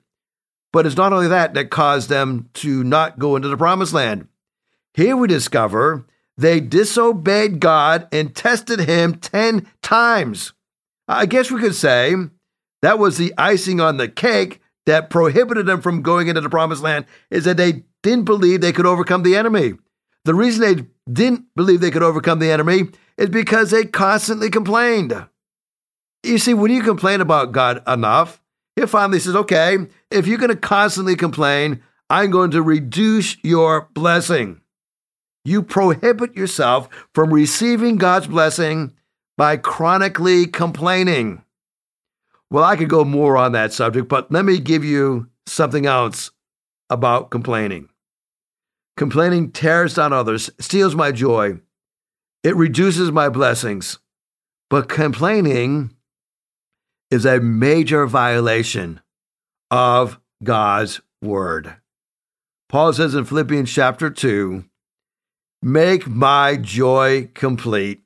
But 0.72 0.86
it's 0.86 0.96
not 0.96 1.12
only 1.12 1.28
that 1.28 1.54
that 1.54 1.70
caused 1.70 2.08
them 2.08 2.48
to 2.54 2.82
not 2.82 3.18
go 3.18 3.36
into 3.36 3.48
the 3.48 3.56
promised 3.56 3.92
land. 3.92 4.28
Here 4.94 5.16
we 5.16 5.28
discover 5.28 6.06
they 6.36 6.60
disobeyed 6.60 7.60
God 7.60 8.08
and 8.10 8.34
tested 8.34 8.80
him 8.80 9.14
10 9.16 9.68
times. 9.82 10.52
I 11.06 11.26
guess 11.26 11.50
we 11.50 11.60
could 11.60 11.74
say 11.74 12.14
that 12.80 12.98
was 12.98 13.18
the 13.18 13.34
icing 13.36 13.80
on 13.80 13.96
the 13.98 14.08
cake 14.08 14.60
that 14.86 15.10
prohibited 15.10 15.66
them 15.66 15.80
from 15.80 16.02
going 16.02 16.28
into 16.28 16.40
the 16.40 16.50
promised 16.50 16.82
land 16.82 17.06
is 17.30 17.44
that 17.44 17.56
they 17.56 17.84
didn't 18.02 18.24
believe 18.24 18.60
they 18.60 18.72
could 18.72 18.86
overcome 18.86 19.22
the 19.22 19.36
enemy. 19.36 19.74
The 20.24 20.34
reason 20.34 20.62
they 20.62 20.86
didn't 21.12 21.46
believe 21.54 21.80
they 21.80 21.90
could 21.90 22.02
overcome 22.02 22.38
the 22.38 22.50
enemy 22.50 22.88
is 23.16 23.28
because 23.28 23.70
they 23.70 23.84
constantly 23.84 24.50
complained. 24.50 25.26
You 26.22 26.38
see, 26.38 26.54
when 26.54 26.70
you 26.70 26.82
complain 26.82 27.20
about 27.20 27.52
God 27.52 27.82
enough, 27.88 28.40
he 28.76 28.86
finally 28.86 29.18
says, 29.18 29.36
okay, 29.36 29.78
if 30.10 30.26
you're 30.26 30.38
going 30.38 30.50
to 30.50 30.56
constantly 30.56 31.16
complain, 31.16 31.82
I'm 32.08 32.30
going 32.30 32.52
to 32.52 32.62
reduce 32.62 33.36
your 33.42 33.88
blessing. 33.92 34.60
You 35.44 35.62
prohibit 35.62 36.36
yourself 36.36 36.88
from 37.14 37.32
receiving 37.32 37.96
God's 37.96 38.28
blessing 38.28 38.92
by 39.36 39.56
chronically 39.56 40.46
complaining. 40.46 41.42
Well, 42.50 42.64
I 42.64 42.76
could 42.76 42.88
go 42.88 43.04
more 43.04 43.36
on 43.36 43.52
that 43.52 43.72
subject, 43.72 44.08
but 44.08 44.30
let 44.30 44.44
me 44.44 44.60
give 44.60 44.84
you 44.84 45.28
something 45.46 45.86
else 45.86 46.30
about 46.90 47.30
complaining. 47.30 47.88
Complaining 48.96 49.50
tears 49.50 49.94
down 49.94 50.12
others, 50.12 50.50
steals 50.60 50.94
my 50.94 51.10
joy, 51.10 51.58
it 52.44 52.54
reduces 52.54 53.10
my 53.10 53.28
blessings. 53.28 53.98
But 54.68 54.88
complaining 54.88 55.94
is 57.12 57.26
a 57.26 57.40
major 57.40 58.06
violation 58.06 58.98
of 59.70 60.18
God's 60.42 61.02
word. 61.20 61.76
Paul 62.70 62.94
says 62.94 63.14
in 63.14 63.26
Philippians 63.26 63.70
chapter 63.70 64.08
2 64.08 64.64
Make 65.60 66.06
my 66.08 66.56
joy 66.56 67.28
complete 67.34 68.00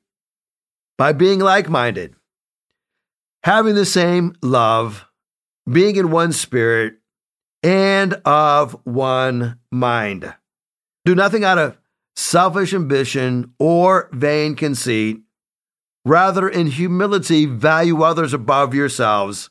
by 0.97 1.13
being 1.13 1.39
like 1.39 1.69
minded, 1.69 2.15
having 3.43 3.75
the 3.75 3.85
same 3.85 4.35
love, 4.41 5.07
being 5.71 5.95
in 5.95 6.11
one 6.11 6.33
spirit, 6.33 6.95
and 7.63 8.13
of 8.25 8.73
one 8.83 9.57
mind. 9.71 10.33
Do 11.05 11.15
nothing 11.15 11.45
out 11.45 11.57
of 11.57 11.77
selfish 12.17 12.73
ambition 12.73 13.53
or 13.57 14.09
vain 14.11 14.55
conceit 14.55 15.21
Rather, 16.07 16.47
in 16.47 16.67
humility, 16.67 17.45
value 17.45 18.01
others 18.01 18.33
above 18.33 18.73
yourselves, 18.73 19.49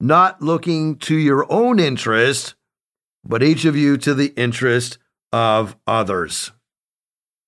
not 0.00 0.42
looking 0.42 0.96
to 0.96 1.14
your 1.14 1.46
own 1.48 1.78
interest, 1.78 2.56
but 3.24 3.40
each 3.40 3.64
of 3.64 3.76
you 3.76 3.96
to 3.96 4.12
the 4.12 4.34
interest 4.36 4.98
of 5.32 5.76
others. 5.86 6.50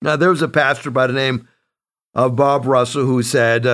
Now, 0.01 0.15
there 0.15 0.31
was 0.31 0.41
a 0.41 0.47
pastor 0.47 0.93
by 0.93 1.09
the 1.09 1.13
name 1.13 1.49
of 2.15 2.37
Bob 2.37 2.65
Russell 2.65 3.05
who 3.05 3.25
said, 3.25 3.67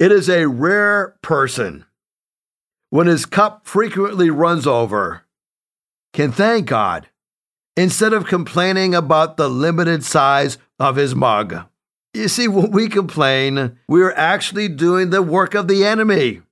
It 0.00 0.10
is 0.10 0.28
a 0.28 0.48
rare 0.48 1.16
person 1.22 1.84
when 2.88 3.06
his 3.06 3.24
cup 3.24 3.68
frequently 3.68 4.30
runs 4.30 4.66
over 4.66 5.22
can 6.12 6.32
thank 6.32 6.66
God 6.66 7.06
instead 7.76 8.12
of 8.12 8.26
complaining 8.26 8.96
about 8.96 9.36
the 9.36 9.48
limited 9.48 10.02
size 10.02 10.58
of 10.80 10.96
his 10.96 11.14
mug. 11.14 11.66
You 12.14 12.28
see, 12.28 12.48
when 12.48 12.70
we 12.70 12.88
complain, 12.88 13.78
we're 13.88 14.12
actually 14.12 14.68
doing 14.68 15.10
the 15.10 15.22
work 15.22 15.54
of 15.54 15.68
the 15.68 15.84
enemy. 15.84 16.42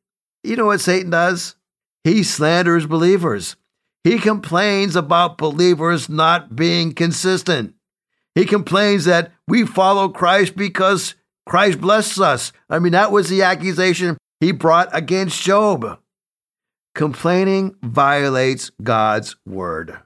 You 0.42 0.56
know 0.56 0.66
what 0.66 0.80
Satan 0.80 1.10
does? 1.10 1.56
He 2.04 2.22
slanders 2.22 2.86
believers. 2.86 3.56
He 4.04 4.18
complains 4.18 4.96
about 4.96 5.36
believers 5.36 6.08
not 6.08 6.54
being 6.54 6.94
consistent. 6.94 7.74
He 8.34 8.44
complains 8.44 9.04
that 9.04 9.32
we 9.48 9.66
follow 9.66 10.08
Christ 10.08 10.54
because 10.54 11.16
Christ 11.46 11.80
blesses 11.80 12.20
us. 12.20 12.52
I 12.70 12.78
mean, 12.78 12.92
that 12.92 13.10
was 13.10 13.28
the 13.28 13.42
accusation 13.42 14.16
he 14.40 14.52
brought 14.52 14.88
against 14.96 15.42
Job. 15.42 15.98
Complaining 16.94 17.74
violates 17.82 18.70
God's 18.82 19.36
word. 19.44 19.98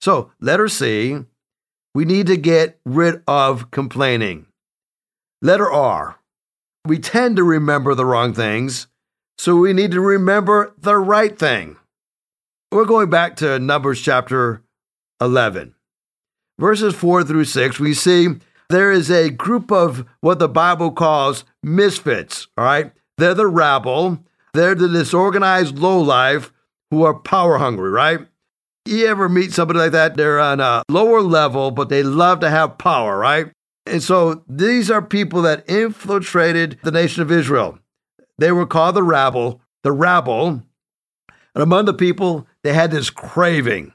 So, 0.00 0.30
letter 0.40 0.68
C, 0.68 1.18
we 1.94 2.04
need 2.04 2.26
to 2.26 2.36
get 2.36 2.78
rid 2.84 3.22
of 3.26 3.70
complaining. 3.70 4.47
Letter 5.40 5.70
R, 5.70 6.18
we 6.84 6.98
tend 6.98 7.36
to 7.36 7.44
remember 7.44 7.94
the 7.94 8.04
wrong 8.04 8.34
things, 8.34 8.88
so 9.36 9.54
we 9.54 9.72
need 9.72 9.92
to 9.92 10.00
remember 10.00 10.74
the 10.76 10.96
right 10.96 11.38
thing. 11.38 11.76
We're 12.72 12.84
going 12.84 13.08
back 13.08 13.36
to 13.36 13.60
Numbers 13.60 14.00
chapter 14.00 14.62
11. 15.20 15.74
Verses 16.58 16.92
4 16.92 17.22
through 17.22 17.44
6, 17.44 17.78
we 17.78 17.94
see 17.94 18.28
there 18.68 18.90
is 18.90 19.12
a 19.12 19.30
group 19.30 19.70
of 19.70 20.04
what 20.20 20.40
the 20.40 20.48
Bible 20.48 20.90
calls 20.90 21.44
misfits, 21.62 22.48
all 22.58 22.64
right? 22.64 22.90
They're 23.16 23.34
the 23.34 23.46
rabble, 23.46 24.18
they're 24.54 24.74
the 24.74 24.88
disorganized 24.88 25.78
lowlife 25.78 26.52
who 26.90 27.04
are 27.04 27.14
power 27.14 27.58
hungry, 27.58 27.90
right? 27.90 28.26
You 28.86 29.06
ever 29.06 29.28
meet 29.28 29.52
somebody 29.52 29.78
like 29.78 29.92
that? 29.92 30.16
They're 30.16 30.40
on 30.40 30.58
a 30.58 30.82
lower 30.88 31.20
level, 31.20 31.70
but 31.70 31.90
they 31.90 32.02
love 32.02 32.40
to 32.40 32.50
have 32.50 32.76
power, 32.76 33.16
right? 33.16 33.52
And 33.88 34.02
so 34.02 34.44
these 34.48 34.90
are 34.90 35.02
people 35.02 35.42
that 35.42 35.68
infiltrated 35.68 36.78
the 36.82 36.90
nation 36.90 37.22
of 37.22 37.32
Israel. 37.32 37.78
They 38.38 38.52
were 38.52 38.66
called 38.66 38.94
the 38.94 39.02
rabble, 39.02 39.60
the 39.82 39.92
rabble. 39.92 40.62
And 41.54 41.62
among 41.62 41.86
the 41.86 41.94
people, 41.94 42.46
they 42.62 42.72
had 42.72 42.90
this 42.90 43.10
craving. 43.10 43.92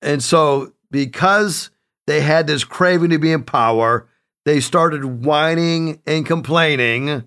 And 0.00 0.22
so, 0.22 0.72
because 0.90 1.70
they 2.06 2.20
had 2.20 2.46
this 2.46 2.64
craving 2.64 3.10
to 3.10 3.18
be 3.18 3.32
in 3.32 3.42
power, 3.42 4.08
they 4.44 4.60
started 4.60 5.24
whining 5.24 6.00
and 6.06 6.24
complaining, 6.24 7.24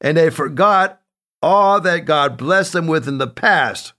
and 0.00 0.16
they 0.16 0.30
forgot 0.30 1.02
all 1.42 1.80
that 1.80 2.06
God 2.06 2.38
blessed 2.38 2.72
them 2.72 2.86
with 2.86 3.06
in 3.06 3.18
the 3.18 3.26
past. 3.26 3.92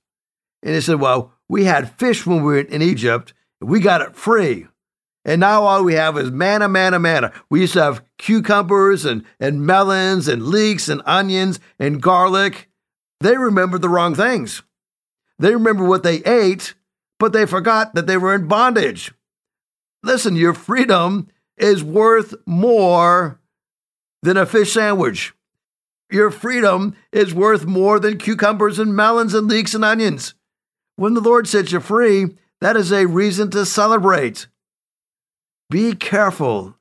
And 0.64 0.74
they 0.74 0.82
said, 0.82 1.00
Well, 1.00 1.34
we 1.48 1.66
had 1.66 1.98
fish 2.00 2.26
when 2.26 2.38
we 2.38 2.44
were 2.44 2.60
in 2.60 2.82
Egypt. 2.82 3.34
and 3.62 3.70
We 3.70 3.80
got 3.80 4.02
it 4.02 4.16
free. 4.16 4.68
And 5.26 5.40
now 5.40 5.64
all 5.64 5.84
we 5.84 5.94
have 5.94 6.18
is 6.18 6.32
manna, 6.32 6.68
manna, 6.68 7.00
manna. 7.00 7.32
We 7.50 7.62
used 7.62 7.74
to 7.74 7.84
have 7.84 8.04
cucumbers 8.18 9.06
and, 9.06 9.24
and 9.40 9.66
melons 9.66 10.28
and 10.28 10.44
leeks 10.48 10.90
and 10.90 11.02
onions 11.06 11.60
and 11.80 12.02
garlic. 12.02 12.70
They 13.22 13.38
remembered 13.38 13.82
the 13.82 13.90
wrong 13.90 14.16
things. 14.16 14.64
They 15.40 15.54
remember 15.54 15.86
what 15.86 16.04
they 16.04 16.18
ate, 16.24 16.74
but 17.20 17.32
they 17.32 17.46
forgot 17.46 17.96
that 17.96 18.06
they 18.06 18.18
were 18.18 18.36
in 18.36 18.48
bondage. 18.48 19.14
Listen, 20.04 20.36
your 20.36 20.54
freedom 20.54 21.30
is 21.58 21.84
worth 21.84 22.36
more 22.46 23.40
than 24.22 24.36
a 24.36 24.46
fish 24.46 24.74
sandwich. 24.74 25.34
Your 26.12 26.32
freedom 26.32 26.96
is 27.12 27.34
worth 27.34 27.66
more 27.66 28.00
than 28.00 28.18
cucumbers 28.18 28.78
and 28.78 28.96
melons 28.96 29.34
and 29.34 29.48
leeks 29.48 29.74
and 29.74 29.86
onions. 29.86 30.34
When 30.96 31.14
the 31.14 31.22
Lord 31.22 31.48
sets 31.48 31.72
you 31.72 31.80
free, 31.80 32.36
that 32.62 32.76
is 32.76 32.92
a 32.92 33.08
reason 33.08 33.50
to 33.52 33.66
celebrate. 33.66 34.48
Be 35.74 35.96
careful. 35.96 36.76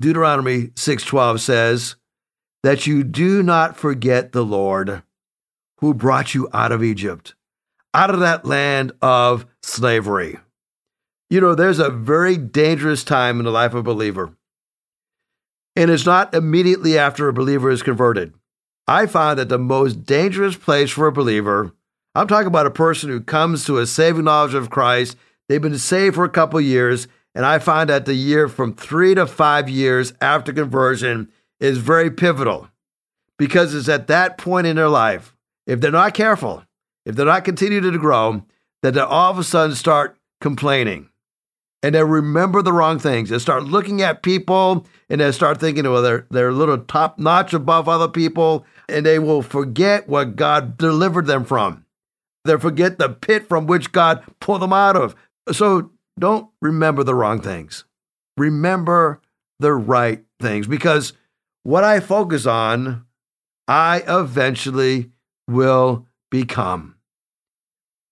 Deuteronomy 0.00 0.68
6:12 0.68 1.38
says 1.38 1.96
that 2.62 2.86
you 2.86 3.04
do 3.04 3.42
not 3.42 3.76
forget 3.76 4.32
the 4.32 4.42
Lord 4.42 5.02
who 5.82 5.92
brought 5.92 6.34
you 6.34 6.48
out 6.54 6.72
of 6.72 6.82
Egypt, 6.82 7.34
out 7.92 8.08
of 8.08 8.20
that 8.20 8.46
land 8.46 8.92
of 9.02 9.44
slavery. 9.62 10.40
You 11.28 11.42
know, 11.42 11.54
there's 11.54 11.78
a 11.78 11.90
very 11.90 12.38
dangerous 12.38 13.04
time 13.04 13.38
in 13.38 13.44
the 13.44 13.50
life 13.50 13.74
of 13.74 13.80
a 13.80 13.82
believer. 13.82 14.34
And 15.76 15.90
it's 15.90 16.06
not 16.06 16.32
immediately 16.32 16.96
after 16.96 17.28
a 17.28 17.34
believer 17.34 17.68
is 17.68 17.82
converted. 17.82 18.32
I 18.88 19.04
find 19.04 19.38
that 19.38 19.50
the 19.50 19.58
most 19.58 20.06
dangerous 20.06 20.56
place 20.56 20.90
for 20.90 21.06
a 21.06 21.12
believer 21.12 21.74
I'm 22.14 22.28
talking 22.28 22.46
about 22.46 22.64
a 22.64 22.70
person 22.70 23.10
who 23.10 23.20
comes 23.20 23.66
to 23.66 23.76
a 23.76 23.86
saving 23.86 24.24
knowledge 24.24 24.54
of 24.54 24.70
Christ. 24.70 25.18
They've 25.50 25.60
been 25.60 25.76
saved 25.76 26.14
for 26.14 26.24
a 26.24 26.30
couple 26.30 26.58
years, 26.62 27.08
and 27.36 27.44
I 27.44 27.58
find 27.58 27.90
that 27.90 28.06
the 28.06 28.14
year 28.14 28.48
from 28.48 28.72
three 28.72 29.14
to 29.14 29.26
five 29.26 29.68
years 29.68 30.14
after 30.22 30.54
conversion 30.54 31.30
is 31.60 31.76
very 31.76 32.10
pivotal 32.10 32.70
because 33.36 33.74
it's 33.74 33.90
at 33.90 34.06
that 34.06 34.38
point 34.38 34.66
in 34.66 34.76
their 34.76 34.88
life, 34.88 35.36
if 35.66 35.78
they're 35.80 35.90
not 35.90 36.14
careful, 36.14 36.64
if 37.04 37.14
they're 37.14 37.26
not 37.26 37.44
continuing 37.44 37.92
to 37.92 37.98
grow, 37.98 38.42
that 38.82 38.94
they 38.94 39.00
all 39.00 39.32
of 39.32 39.38
a 39.38 39.44
sudden 39.44 39.76
start 39.76 40.16
complaining 40.40 41.10
and 41.82 41.94
they 41.94 42.02
remember 42.02 42.62
the 42.62 42.72
wrong 42.72 42.98
things. 42.98 43.28
They 43.28 43.38
start 43.38 43.64
looking 43.64 44.00
at 44.00 44.22
people 44.22 44.86
and 45.10 45.20
they 45.20 45.30
start 45.30 45.60
thinking, 45.60 45.84
well, 45.84 46.00
they're, 46.00 46.26
they're 46.30 46.48
a 46.48 46.54
little 46.54 46.78
top 46.78 47.18
notch 47.18 47.52
above 47.52 47.86
other 47.86 48.08
people, 48.08 48.64
and 48.88 49.04
they 49.04 49.18
will 49.18 49.42
forget 49.42 50.08
what 50.08 50.36
God 50.36 50.78
delivered 50.78 51.26
them 51.26 51.44
from. 51.44 51.84
They 52.46 52.56
forget 52.56 52.98
the 52.98 53.10
pit 53.10 53.46
from 53.46 53.66
which 53.66 53.92
God 53.92 54.24
pulled 54.40 54.62
them 54.62 54.72
out 54.72 54.96
of. 54.96 55.14
So 55.52 55.90
don't 56.18 56.50
remember 56.60 57.04
the 57.04 57.14
wrong 57.14 57.40
things. 57.40 57.84
Remember 58.36 59.20
the 59.58 59.72
right 59.72 60.24
things 60.40 60.66
because 60.66 61.12
what 61.62 61.84
I 61.84 62.00
focus 62.00 62.46
on, 62.46 63.06
I 63.66 64.02
eventually 64.06 65.10
will 65.48 66.06
become. 66.30 66.96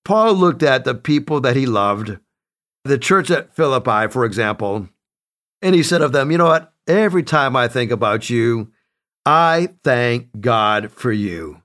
Paul 0.05 0.35
looked 0.35 0.62
at 0.62 0.85
the 0.85 0.95
people 0.95 1.40
that 1.40 1.57
he 1.57 1.67
loved, 1.67 2.19
the 2.85 2.99
church 2.99 3.31
at 3.31 3.55
Philippi, 3.55 4.09
for 4.09 4.25
example, 4.25 4.88
and 5.62 5.75
he 5.75 5.83
said 5.83 6.03
of 6.03 6.12
them, 6.12 6.31
You 6.31 6.38
know 6.38 6.47
what? 6.47 6.73
Every 6.87 7.23
time 7.23 7.57
I 7.57 7.69
think 7.69 7.90
about 7.90 8.29
you, 8.29 8.71
I 9.25 9.71
thank 9.83 10.40
God 10.40 10.93
for 10.93 11.11
you. 11.11 11.62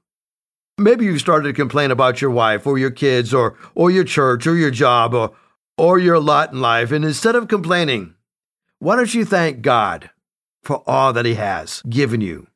Maybe 0.77 1.03
you 1.03 1.19
started 1.19 1.49
to 1.49 1.53
complain 1.53 1.91
about 1.91 2.21
your 2.21 2.31
wife 2.31 2.65
or 2.65 2.77
your 2.77 2.91
kids 2.91 3.33
or, 3.33 3.57
or 3.75 3.91
your 3.91 4.05
church 4.05 4.47
or 4.47 4.55
your 4.55 4.71
job 4.71 5.13
or, 5.13 5.33
or 5.79 5.97
your 5.97 6.19
lot 6.19 6.51
in 6.51 6.59
life. 6.59 6.91
And 6.91 7.05
instead 7.05 7.35
of 7.35 7.47
complaining, 7.47 8.15
why 8.79 8.95
don't 8.95 9.13
you 9.13 9.25
thank 9.25 9.61
God 9.61 10.09
for 10.61 10.83
all 10.85 11.13
that 11.13 11.25
He 11.25 11.35
has 11.35 11.81
given 11.83 12.21
you? 12.21 12.47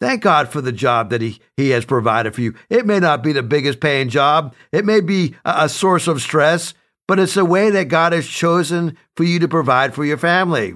Thank 0.00 0.22
God 0.22 0.48
for 0.48 0.60
the 0.60 0.72
job 0.72 1.10
that 1.10 1.20
he, 1.20 1.40
he 1.56 1.70
has 1.70 1.84
provided 1.84 2.34
for 2.34 2.40
you. 2.40 2.54
It 2.70 2.86
may 2.86 3.00
not 3.00 3.22
be 3.22 3.32
the 3.32 3.42
biggest 3.42 3.80
paying 3.80 4.08
job, 4.08 4.54
it 4.72 4.84
may 4.84 5.00
be 5.00 5.34
a, 5.44 5.64
a 5.64 5.68
source 5.68 6.06
of 6.06 6.22
stress, 6.22 6.74
but 7.08 7.18
it's 7.18 7.36
a 7.36 7.44
way 7.44 7.70
that 7.70 7.88
God 7.88 8.12
has 8.12 8.28
chosen 8.28 8.96
for 9.16 9.24
you 9.24 9.38
to 9.40 9.48
provide 9.48 9.94
for 9.94 10.04
your 10.04 10.18
family. 10.18 10.74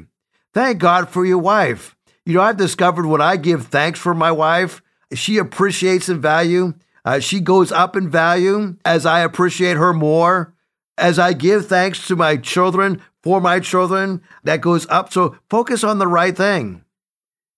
Thank 0.55 0.79
God 0.79 1.09
for 1.09 1.25
your 1.25 1.39
wife. 1.39 1.95
You 2.27 2.35
know, 2.35 2.43
I've 2.43 2.57
discovered 2.57 3.07
when 3.07 3.21
I 3.21 3.37
give 3.37 3.67
thanks 3.67 4.01
for 4.01 4.15
my 4.15 4.33
wife, 4.33 4.83
she 5.15 5.39
appreciates 5.39 6.09
in 6.09 6.21
value. 6.21 6.75
Uh, 7.05 7.19
she 7.21 7.41
goes 7.41 7.71
up 7.71 7.97
in 7.97 8.09
value 8.09 8.77
as 8.85 9.05
I 9.07 9.21
appreciate 9.21 9.77
her 9.77 9.93
more. 9.93 10.55
As 10.99 11.19
I 11.19 11.33
give 11.33 11.67
thanks 11.67 12.07
to 12.09 12.17
my 12.17 12.37
children 12.37 13.01
for 13.23 13.41
my 13.41 13.61
children, 13.61 14.23
that 14.45 14.61
goes 14.61 14.87
up. 14.89 15.13
So 15.13 15.37
focus 15.49 15.85
on 15.85 15.99
the 15.99 16.07
right 16.07 16.37
thing. 16.37 16.85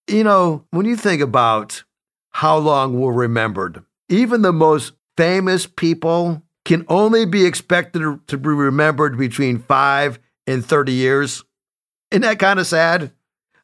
You 0.07 0.25
know, 0.25 0.64
when 0.70 0.87
you 0.87 0.97
think 0.97 1.23
about 1.23 1.83
how 2.31 2.59
long 2.59 2.99
we're 2.99 3.12
remembered, 3.12 3.83
even 4.09 4.42
the 4.42 4.53
most 4.53 4.92
famous 5.16 5.66
people 5.66 6.42
can 6.64 6.85
only 6.88 7.25
be 7.27 7.44
expected 7.44 8.03
to 8.27 8.38
be 8.38 8.49
remembered 8.49 9.18
between 9.18 9.59
five 9.59 10.18
and 10.47 10.64
30 10.64 10.92
years. 10.92 11.44
Isn't 12.11 12.23
that 12.23 12.38
kind 12.38 12.59
of 12.59 12.66
sad? 12.66 13.12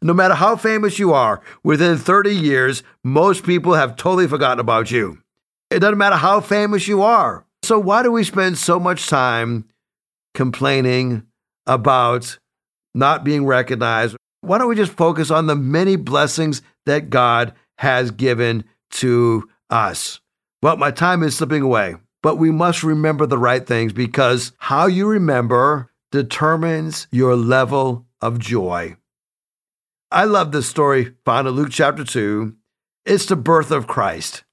No 0.03 0.15
matter 0.15 0.35
how 0.35 0.57
famous 0.57 0.99
you 0.99 1.13
are, 1.13 1.43
within 1.63 1.99
30 1.99 2.35
years, 2.35 2.83
most 3.05 3.45
people 3.45 3.75
have 3.75 3.97
totally 3.97 4.27
forgotten 4.27 4.59
about 4.59 4.91
you. 4.91 5.19
It 5.71 5.81
doesn't 5.81 5.99
matter 5.99 6.17
how 6.17 6.41
famous 6.41 6.89
you 6.89 7.03
are. 7.03 7.45
So, 7.63 7.79
why 7.79 8.03
do 8.03 8.11
we 8.11 8.25
spend 8.25 8.59
so 8.59 8.81
much 8.81 9.07
time 9.07 9.67
complaining 10.35 11.27
about 11.67 12.39
not 12.95 13.25
being 13.25 13.47
recognized? 13.47 14.17
Why 14.41 14.59
don't 14.59 14.69
we 14.69 14.77
just 14.77 14.93
focus 14.93 15.31
on 15.31 15.47
the 15.47 15.57
many 15.57 15.97
blessings 15.97 16.63
that 16.87 17.11
God 17.11 17.55
has 17.79 18.11
given 18.11 18.65
to 18.93 19.49
us? 19.69 20.21
Well, 20.63 20.77
my 20.77 20.91
time 20.91 21.23
is 21.23 21.37
slipping 21.37 21.63
away, 21.63 21.97
but 22.23 22.37
we 22.37 22.51
must 22.51 22.83
remember 22.83 23.27
the 23.27 23.39
right 23.39 23.67
things 23.67 23.93
because 23.93 24.53
how 24.59 24.87
you 24.87 25.07
remember 25.07 25.91
determines 26.11 27.07
your 27.11 27.37
level 27.37 28.07
of 28.21 28.39
joy. 28.39 28.97
I 30.11 30.25
love 30.25 30.53
this 30.53 30.69
story 30.69 31.15
found 31.25 31.47
in 31.47 31.55
Luke 31.55 31.71
chapter 31.71 32.05
2. 32.05 32.55
It's 33.07 33.27
the 33.27 33.37
birth 33.37 33.71
of 33.71 33.87
Christ. 33.87 34.45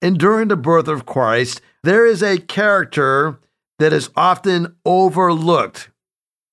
And 0.00 0.18
during 0.18 0.48
the 0.48 0.56
birth 0.56 0.88
of 0.88 1.06
Christ, 1.06 1.60
there 1.82 2.06
is 2.06 2.22
a 2.22 2.38
character 2.38 3.40
that 3.78 3.92
is 3.92 4.10
often 4.16 4.76
overlooked. 4.84 5.90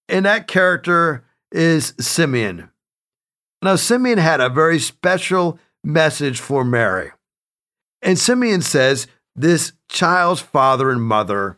And 0.07 0.25
that 0.25 0.47
character 0.47 1.25
is 1.51 1.93
Simeon. 1.99 2.69
Now, 3.61 3.75
Simeon 3.75 4.17
had 4.17 4.41
a 4.41 4.49
very 4.49 4.79
special 4.79 5.59
message 5.83 6.39
for 6.39 6.63
Mary. 6.63 7.11
And 8.01 8.19
Simeon 8.19 8.61
says 8.61 9.07
this 9.35 9.73
child's 9.89 10.41
father 10.41 10.89
and 10.91 11.01
mother 11.01 11.57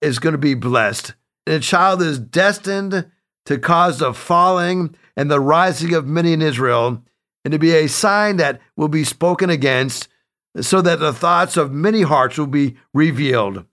is 0.00 0.18
going 0.18 0.32
to 0.32 0.38
be 0.38 0.54
blessed. 0.54 1.14
And 1.46 1.56
the 1.56 1.60
child 1.60 2.02
is 2.02 2.18
destined 2.18 3.10
to 3.46 3.58
cause 3.58 3.98
the 3.98 4.14
falling 4.14 4.94
and 5.16 5.30
the 5.30 5.40
rising 5.40 5.94
of 5.94 6.06
many 6.06 6.32
in 6.32 6.40
Israel, 6.40 7.02
and 7.44 7.52
to 7.52 7.58
be 7.58 7.72
a 7.72 7.88
sign 7.88 8.36
that 8.36 8.60
will 8.76 8.88
be 8.88 9.04
spoken 9.04 9.50
against, 9.50 10.08
so 10.60 10.82
that 10.82 11.00
the 11.00 11.12
thoughts 11.12 11.56
of 11.56 11.72
many 11.72 12.02
hearts 12.02 12.38
will 12.38 12.46
be 12.46 12.76
revealed, 12.92 13.64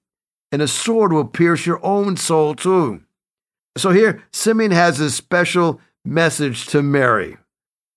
and 0.52 0.62
a 0.62 0.68
sword 0.68 1.12
will 1.12 1.26
pierce 1.26 1.65
your 1.65 1.84
own 1.86 2.15
soul 2.18 2.56
too. 2.56 3.02
So 3.78 3.92
here, 3.92 4.24
Simeon 4.32 4.72
has 4.72 5.00
a 5.00 5.12
special 5.12 5.80
message 6.06 6.65
to 6.68 6.82
Mary. 6.82 7.38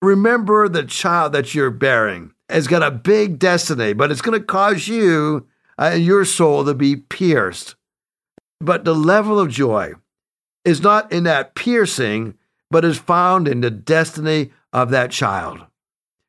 Remember 0.00 0.68
the 0.68 0.84
child 0.84 1.32
that 1.32 1.54
you're 1.54 1.70
bearing 1.70 2.32
has 2.48 2.66
got 2.66 2.82
a 2.82 2.90
big 2.90 3.38
destiny, 3.38 3.92
but 3.92 4.10
it's 4.10 4.20
going 4.20 4.38
to 4.38 4.44
cause 4.44 4.86
you 4.88 5.46
and 5.78 6.04
your 6.04 6.24
soul 6.24 6.64
to 6.64 6.74
be 6.74 6.96
pierced. 6.96 7.76
But 8.60 8.84
the 8.84 8.94
level 8.94 9.40
of 9.40 9.48
joy 9.48 9.94
is 10.64 10.80
not 10.80 11.10
in 11.10 11.24
that 11.24 11.54
piercing, 11.54 12.34
but 12.70 12.84
is 12.84 12.98
found 12.98 13.48
in 13.48 13.60
the 13.60 13.70
destiny 13.70 14.52
of 14.72 14.90
that 14.90 15.10
child. 15.10 15.60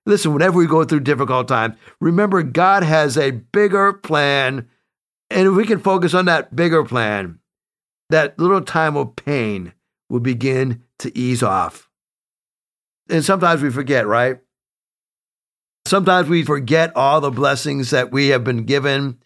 Listen, 0.06 0.34
whenever 0.34 0.58
we 0.58 0.68
go 0.68 0.84
through 0.84 1.02
difficult 1.02 1.48
times, 1.48 1.76
remember 2.00 2.44
God 2.44 2.84
has 2.84 3.18
a 3.18 3.32
bigger 3.32 3.94
plan. 3.94 4.68
And 5.30 5.48
if 5.48 5.54
we 5.54 5.66
can 5.66 5.80
focus 5.80 6.13
on 6.13 6.26
that 6.26 6.56
bigger 6.56 6.84
plan, 6.84 7.39
that 8.10 8.38
little 8.38 8.62
time 8.62 8.98
of 8.98 9.16
pain 9.16 9.74
will 10.10 10.20
begin 10.20 10.84
to 11.00 11.18
ease 11.18 11.42
off. 11.42 11.89
And 13.10 13.24
sometimes 13.24 13.62
we 13.62 13.70
forget, 13.70 14.06
right? 14.06 14.39
Sometimes 15.86 16.30
we 16.30 16.44
forget 16.44 16.96
all 16.96 17.22
the 17.22 17.32
blessings 17.32 17.89
that 17.89 18.12
we 18.12 18.30
have 18.30 18.44
been 18.44 18.66
given 18.66 19.20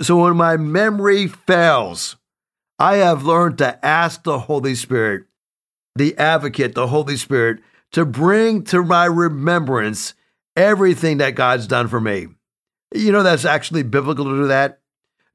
so 0.00 0.18
when 0.18 0.36
my 0.36 0.56
memory 0.56 1.26
fails, 1.26 2.16
I 2.78 2.96
have 2.96 3.24
learned 3.24 3.58
to 3.58 3.84
ask 3.84 4.22
the 4.22 4.40
Holy 4.40 4.74
Spirit, 4.74 5.24
the 5.94 6.16
advocate, 6.18 6.74
the 6.74 6.88
Holy 6.88 7.16
Spirit, 7.16 7.60
to 7.96 8.04
bring 8.04 8.62
to 8.62 8.84
my 8.84 9.06
remembrance 9.06 10.12
everything 10.54 11.16
that 11.16 11.34
God's 11.34 11.66
done 11.66 11.88
for 11.88 11.98
me. 11.98 12.26
You 12.94 13.10
know, 13.10 13.22
that's 13.22 13.46
actually 13.46 13.84
biblical 13.84 14.26
to 14.26 14.36
do 14.36 14.48
that. 14.48 14.80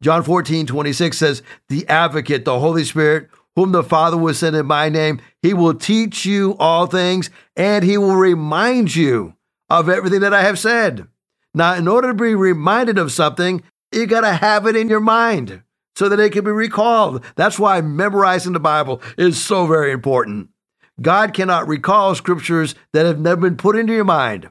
John 0.03 0.21
14, 0.21 0.67
26 0.67 1.17
says, 1.17 1.41
The 1.69 1.87
advocate, 1.87 2.45
the 2.45 2.59
Holy 2.59 2.83
Spirit, 2.83 3.29
whom 3.55 3.71
the 3.71 3.81
Father 3.81 4.15
will 4.15 4.35
send 4.35 4.55
in 4.55 4.67
my 4.67 4.89
name, 4.89 5.19
he 5.41 5.55
will 5.55 5.73
teach 5.73 6.23
you 6.23 6.55
all 6.59 6.85
things 6.85 7.31
and 7.55 7.83
he 7.83 7.97
will 7.97 8.15
remind 8.15 8.95
you 8.95 9.33
of 9.67 9.89
everything 9.89 10.19
that 10.19 10.35
I 10.35 10.43
have 10.43 10.59
said. 10.59 11.07
Now, 11.55 11.73
in 11.73 11.87
order 11.87 12.09
to 12.09 12.13
be 12.13 12.35
reminded 12.35 12.99
of 12.99 13.11
something, 13.11 13.63
you 13.91 14.05
got 14.05 14.21
to 14.21 14.33
have 14.33 14.67
it 14.67 14.75
in 14.75 14.87
your 14.87 14.99
mind 14.99 15.63
so 15.95 16.07
that 16.09 16.19
it 16.19 16.31
can 16.31 16.45
be 16.45 16.51
recalled. 16.51 17.25
That's 17.35 17.57
why 17.57 17.81
memorizing 17.81 18.53
the 18.53 18.59
Bible 18.59 19.01
is 19.17 19.43
so 19.43 19.65
very 19.65 19.91
important. 19.91 20.49
God 20.99 21.33
cannot 21.33 21.67
recall 21.67 22.15
scriptures 22.15 22.75
that 22.93 23.05
have 23.05 23.19
never 23.19 23.41
been 23.41 23.57
put 23.57 23.75
into 23.75 23.93
your 23.93 24.03
mind. 24.03 24.49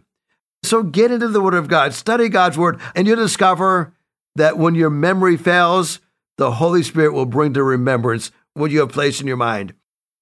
So 0.62 0.82
get 0.82 1.10
into 1.10 1.28
the 1.28 1.40
Word 1.40 1.54
of 1.54 1.68
God, 1.68 1.94
study 1.94 2.28
God's 2.28 2.58
Word, 2.58 2.80
and 2.94 3.06
you'll 3.06 3.16
discover 3.16 3.94
that 4.36 4.58
when 4.58 4.74
your 4.74 4.90
memory 4.90 5.36
fails, 5.36 6.00
the 6.38 6.52
Holy 6.52 6.82
Spirit 6.82 7.12
will 7.12 7.26
bring 7.26 7.54
to 7.54 7.62
remembrance 7.62 8.30
what 8.54 8.70
you 8.70 8.80
have 8.80 8.90
placed 8.90 9.20
in 9.20 9.26
your 9.26 9.36
mind. 9.36 9.74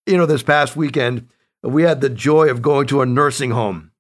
You 0.07 0.17
know, 0.17 0.27
this 0.27 0.43
past 0.43 0.77
weekend, 0.77 1.29
we 1.63 1.83
had 1.83 2.01
the 2.01 2.09
joy 2.09 2.51
of 2.51 2.63
going 2.63 2.87
to 2.89 3.03
a 3.03 3.07
nursing 3.07 3.51
home. 3.51 3.91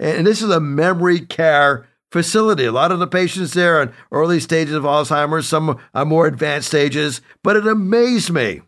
And 0.00 0.26
this 0.26 0.42
is 0.42 0.50
a 0.50 0.60
memory 0.60 1.20
care 1.20 1.86
facility. 2.10 2.64
A 2.64 2.72
lot 2.72 2.92
of 2.92 2.98
the 2.98 3.06
patients 3.06 3.52
there 3.52 3.78
are 3.78 3.82
in 3.82 3.92
early 4.12 4.40
stages 4.40 4.74
of 4.74 4.84
Alzheimer's, 4.84 5.48
some 5.48 5.78
are 5.94 6.04
more 6.04 6.26
advanced 6.26 6.68
stages, 6.68 7.20
but 7.42 7.56
it 7.56 7.66
amazed 7.66 8.30
me 8.30 8.62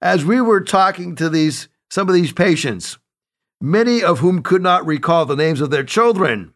as 0.00 0.24
we 0.24 0.40
were 0.40 0.60
talking 0.60 1.16
to 1.16 1.28
these 1.28 1.68
some 1.90 2.08
of 2.08 2.14
these 2.14 2.32
patients, 2.32 2.98
many 3.60 4.02
of 4.02 4.20
whom 4.20 4.42
could 4.42 4.62
not 4.62 4.86
recall 4.86 5.26
the 5.26 5.36
names 5.36 5.60
of 5.60 5.70
their 5.70 5.84
children. 5.84 6.52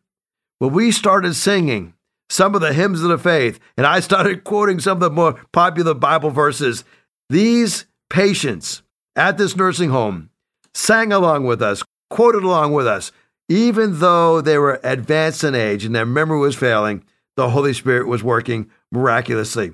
When 0.58 0.72
we 0.72 0.92
started 0.92 1.34
singing 1.34 1.94
some 2.28 2.54
of 2.54 2.60
the 2.60 2.72
hymns 2.72 3.02
of 3.02 3.08
the 3.08 3.18
faith, 3.18 3.58
and 3.76 3.86
I 3.86 4.00
started 4.00 4.44
quoting 4.44 4.80
some 4.80 4.98
of 4.98 5.00
the 5.00 5.10
more 5.10 5.40
popular 5.52 5.94
Bible 5.94 6.30
verses, 6.30 6.84
these 7.28 7.86
patients 8.10 8.82
at 9.16 9.38
this 9.38 9.56
nursing 9.56 9.90
home 9.90 10.30
sang 10.74 11.12
along 11.12 11.44
with 11.44 11.62
us, 11.62 11.82
quoted 12.10 12.42
along 12.42 12.72
with 12.72 12.86
us, 12.86 13.12
even 13.48 13.98
though 13.98 14.40
they 14.40 14.58
were 14.58 14.80
advanced 14.82 15.44
in 15.44 15.54
age 15.54 15.84
and 15.84 15.94
their 15.94 16.06
memory 16.06 16.38
was 16.38 16.56
failing, 16.56 17.04
the 17.36 17.50
Holy 17.50 17.72
Spirit 17.72 18.06
was 18.06 18.22
working 18.22 18.70
miraculously. 18.90 19.72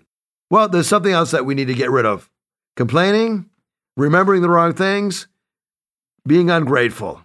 Well, 0.51 0.69
there's 0.69 0.89
something 0.89 1.13
else 1.13 1.31
that 1.33 1.45
we 1.45 1.55
need 1.55 1.69
to 1.69 1.75
get 1.75 1.91
rid 1.91 2.07
of 2.07 2.31
complaining, 2.77 3.51
remembering 3.97 4.43
the 4.43 4.49
wrong 4.49 4.73
things, 4.73 5.27
being 6.29 6.51
ungrateful. 6.51 7.23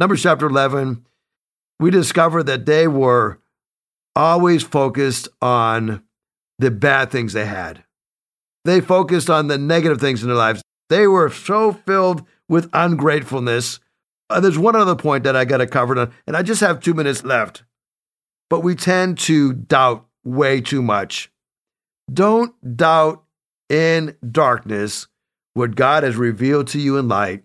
Numbers 0.00 0.22
chapter 0.22 0.46
11, 0.46 1.06
we 1.78 1.90
discover 1.90 2.42
that 2.42 2.66
they 2.66 2.88
were 2.88 3.38
always 4.16 4.64
focused 4.64 5.28
on 5.40 6.02
the 6.58 6.72
bad 6.72 7.10
things 7.10 7.32
they 7.32 7.46
had. 7.46 7.84
They 8.64 8.80
focused 8.80 9.30
on 9.30 9.46
the 9.46 9.58
negative 9.58 10.00
things 10.00 10.22
in 10.22 10.28
their 10.28 10.36
lives. 10.36 10.62
They 10.88 11.06
were 11.06 11.30
so 11.30 11.72
filled 11.72 12.26
with 12.48 12.68
ungratefulness 12.72 13.78
uh, 14.30 14.40
there's 14.40 14.58
one 14.58 14.76
other 14.76 14.96
point 14.96 15.24
that 15.24 15.36
I 15.36 15.44
got 15.44 15.58
to 15.58 15.66
cover, 15.66 16.10
and 16.26 16.36
I 16.36 16.42
just 16.42 16.60
have 16.60 16.80
two 16.80 16.94
minutes 16.94 17.24
left. 17.24 17.62
But 18.50 18.60
we 18.60 18.74
tend 18.74 19.18
to 19.20 19.52
doubt 19.52 20.06
way 20.24 20.60
too 20.60 20.82
much. 20.82 21.30
Don't 22.12 22.54
doubt 22.76 23.22
in 23.68 24.16
darkness 24.28 25.08
what 25.54 25.76
God 25.76 26.02
has 26.02 26.16
revealed 26.16 26.68
to 26.68 26.80
you 26.80 26.98
in 26.98 27.08
light. 27.08 27.43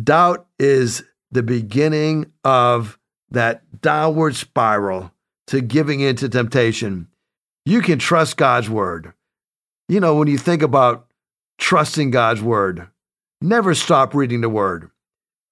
Doubt 0.00 0.46
is 0.58 1.04
the 1.30 1.42
beginning 1.42 2.32
of 2.44 2.98
that 3.30 3.80
downward 3.80 4.36
spiral 4.36 5.12
to 5.48 5.60
giving 5.60 6.00
in 6.00 6.16
to 6.16 6.28
temptation. 6.28 7.08
You 7.64 7.80
can 7.80 7.98
trust 7.98 8.36
God's 8.36 8.70
word. 8.70 9.12
You 9.88 10.00
know, 10.00 10.14
when 10.16 10.28
you 10.28 10.38
think 10.38 10.62
about 10.62 11.06
trusting 11.58 12.10
God's 12.10 12.42
word, 12.42 12.88
never 13.40 13.74
stop 13.74 14.14
reading 14.14 14.40
the 14.40 14.48
word. 14.48 14.90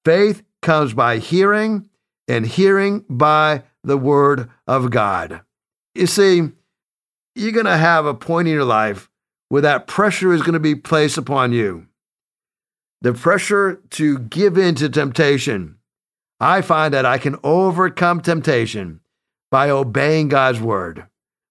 Faith 0.05 0.43
comes 0.63 0.95
by 0.95 1.19
hearing, 1.19 1.89
and 2.29 2.47
hearing 2.47 3.05
by 3.09 3.63
the 3.83 3.97
Word 3.97 4.49
of 4.67 4.91
God. 4.91 5.41
You 5.95 6.07
see, 6.07 6.49
you're 7.35 7.53
going 7.53 7.67
to 7.67 7.77
have 7.77 8.07
a 8.07 8.15
point 8.15 8.49
in 8.49 8.55
your 8.55 8.65
life 8.65 9.11
where 9.49 9.63
that 9.63 9.87
pressure 9.87 10.33
is 10.33 10.43
going 10.43 10.55
to 10.55 10.61
be 10.61 10.75
placed 10.75 11.19
upon 11.19 11.53
you. 11.53 11.87
The 13.03 13.13
pressure 13.15 13.81
to 13.91 14.19
give 14.19 14.59
in 14.59 14.75
to 14.77 14.89
temptation. 14.89 15.77
I 16.39 16.63
find 16.63 16.95
that 16.95 17.07
I 17.07 17.19
can 17.19 17.37
overcome 17.43 18.21
temptation 18.21 19.01
by 19.51 19.71
obeying 19.71 20.29
God's 20.29 20.61
word, 20.61 21.07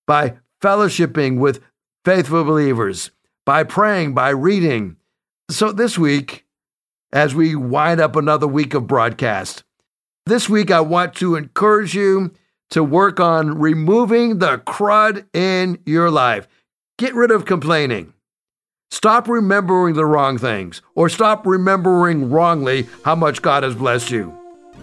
by 0.07 0.37
fellowshipping 0.61 1.39
with 1.39 1.61
faithful 2.05 2.43
believers, 2.43 3.11
by 3.45 3.63
praying, 3.63 4.13
by 4.13 4.29
reading. 4.29 4.97
So 5.49 5.71
this 5.71 5.97
week, 5.97 6.45
as 7.11 7.33
we 7.33 7.55
wind 7.55 7.99
up 7.99 8.15
another 8.15 8.47
week 8.47 8.73
of 8.73 8.87
broadcast. 8.87 9.63
This 10.25 10.47
week, 10.47 10.69
I 10.69 10.81
want 10.81 11.15
to 11.15 11.35
encourage 11.35 11.95
you 11.95 12.31
to 12.69 12.83
work 12.83 13.19
on 13.19 13.57
removing 13.57 14.39
the 14.39 14.59
crud 14.59 15.25
in 15.33 15.79
your 15.85 16.11
life. 16.11 16.47
Get 16.97 17.15
rid 17.15 17.31
of 17.31 17.45
complaining. 17.45 18.13
Stop 18.91 19.27
remembering 19.27 19.93
the 19.93 20.05
wrong 20.05 20.37
things 20.37 20.81
or 20.95 21.09
stop 21.09 21.45
remembering 21.45 22.29
wrongly 22.31 22.87
how 23.05 23.15
much 23.15 23.41
God 23.41 23.63
has 23.63 23.75
blessed 23.75 24.09
you. 24.11 24.35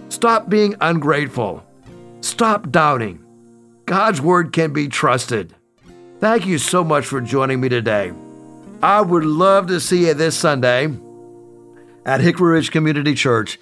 Stop 0.08 0.48
being 0.48 0.76
ungrateful. 0.80 1.64
Stop 2.20 2.70
doubting. 2.70 3.24
God's 3.84 4.20
word 4.20 4.52
can 4.52 4.72
be 4.72 4.88
trusted. 4.88 5.54
Thank 6.20 6.46
you 6.46 6.58
so 6.58 6.84
much 6.84 7.04
for 7.04 7.20
joining 7.20 7.60
me 7.60 7.68
today. 7.68 8.12
I 8.82 9.00
would 9.00 9.24
love 9.24 9.66
to 9.68 9.80
see 9.80 10.06
you 10.06 10.14
this 10.14 10.36
Sunday 10.36 10.88
at 12.04 12.20
Hickory 12.20 12.52
Ridge 12.52 12.70
Community 12.70 13.14
Church. 13.14 13.58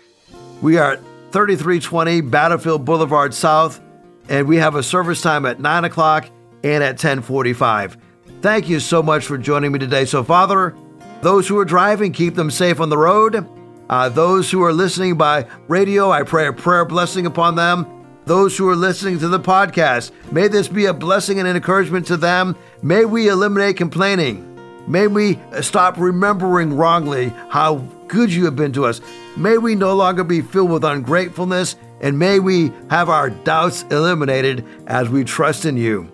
We 0.61 0.77
are 0.77 0.93
at 0.93 1.01
3320 1.33 2.21
Battlefield 2.21 2.85
Boulevard 2.85 3.33
South, 3.33 3.81
and 4.29 4.47
we 4.47 4.59
have 4.59 4.75
a 4.75 4.83
service 4.83 5.21
time 5.21 5.47
at 5.47 5.59
9 5.59 5.85
o'clock 5.85 6.29
and 6.63 6.85
at 6.85 6.93
1045. 6.93 7.97
Thank 8.45 8.69
you 8.69 8.79
so 8.79 9.03
much 9.03 9.25
for 9.25 9.39
joining 9.39 9.73
me 9.73 9.79
today. 9.79 10.05
So, 10.05 10.23
Father, 10.23 10.77
those 11.23 11.49
who 11.49 11.57
are 11.57 11.65
driving, 11.65 12.13
keep 12.13 12.35
them 12.35 12.51
safe 12.51 12.79
on 12.79 12.91
the 12.91 12.99
road. 12.99 13.49
Uh, 13.89 14.11
those 14.11 14.51
who 14.51 14.63
are 14.63 14.73
listening 14.75 15.17
by 15.17 15.47
radio, 15.67 16.11
I 16.11 16.25
pray 16.25 16.47
a 16.47 16.53
prayer 16.53 16.85
blessing 16.85 17.25
upon 17.25 17.55
them. 17.55 17.87
Those 18.27 18.55
who 18.55 18.69
are 18.69 18.77
listening 18.77 19.19
to 19.21 19.29
the 19.29 19.41
podcast, 19.41 20.11
may 20.31 20.49
this 20.49 20.69
be 20.69 20.85
a 20.85 20.93
blessing 20.93 21.39
and 21.39 21.49
an 21.49 21.57
encouragement 21.57 22.07
to 22.09 22.19
them. 22.19 22.55
May 22.83 23.07
we 23.07 23.29
eliminate 23.29 23.79
complaining. 23.79 24.45
May 24.87 25.07
we 25.07 25.39
stop 25.63 25.97
remembering 25.97 26.77
wrongly 26.77 27.33
how 27.49 27.77
good 28.09 28.31
you 28.31 28.45
have 28.45 28.57
been 28.57 28.75
to 28.75 28.85
us. 28.85 29.01
May 29.39 29.57
we 29.57 29.75
no 29.75 29.95
longer 29.97 30.23
be 30.23 30.43
filled 30.43 30.71
with 30.71 30.85
ungratefulness, 30.85 31.77
and 32.03 32.19
may 32.19 32.41
we 32.41 32.75
have 32.91 33.09
our 33.09 33.31
doubts 33.31 33.85
eliminated 33.85 34.67
as 34.87 35.09
we 35.09 35.25
trust 35.25 35.65
in 35.65 35.79
you. 35.79 36.14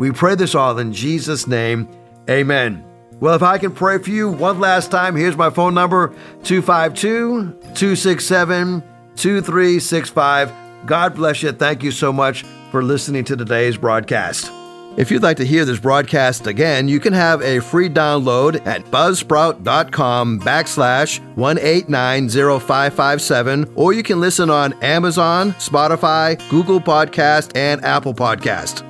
We 0.00 0.10
pray 0.12 0.34
this 0.34 0.54
all 0.54 0.78
in 0.78 0.94
Jesus' 0.94 1.46
name. 1.46 1.86
Amen. 2.30 2.82
Well, 3.20 3.34
if 3.34 3.42
I 3.42 3.58
can 3.58 3.72
pray 3.72 3.98
for 3.98 4.08
you 4.08 4.30
one 4.30 4.58
last 4.58 4.90
time, 4.90 5.14
here's 5.14 5.36
my 5.36 5.50
phone 5.50 5.74
number 5.74 6.14
252 6.44 7.52
267 7.74 8.82
2365. 9.14 10.52
God 10.86 11.14
bless 11.14 11.42
you. 11.42 11.52
Thank 11.52 11.82
you 11.82 11.90
so 11.90 12.14
much 12.14 12.44
for 12.70 12.82
listening 12.82 13.24
to 13.24 13.36
today's 13.36 13.76
broadcast. 13.76 14.50
If 14.96 15.10
you'd 15.10 15.22
like 15.22 15.36
to 15.36 15.44
hear 15.44 15.66
this 15.66 15.78
broadcast 15.78 16.46
again, 16.46 16.88
you 16.88 16.98
can 16.98 17.12
have 17.12 17.42
a 17.42 17.60
free 17.60 17.90
download 17.90 18.66
at 18.66 18.86
buzzsprout.com 18.86 20.40
backslash 20.40 21.20
1890557, 21.36 23.72
or 23.76 23.92
you 23.92 24.02
can 24.02 24.18
listen 24.18 24.48
on 24.48 24.72
Amazon, 24.82 25.52
Spotify, 25.52 26.38
Google 26.48 26.80
Podcast, 26.80 27.54
and 27.54 27.84
Apple 27.84 28.14
Podcast. 28.14 28.89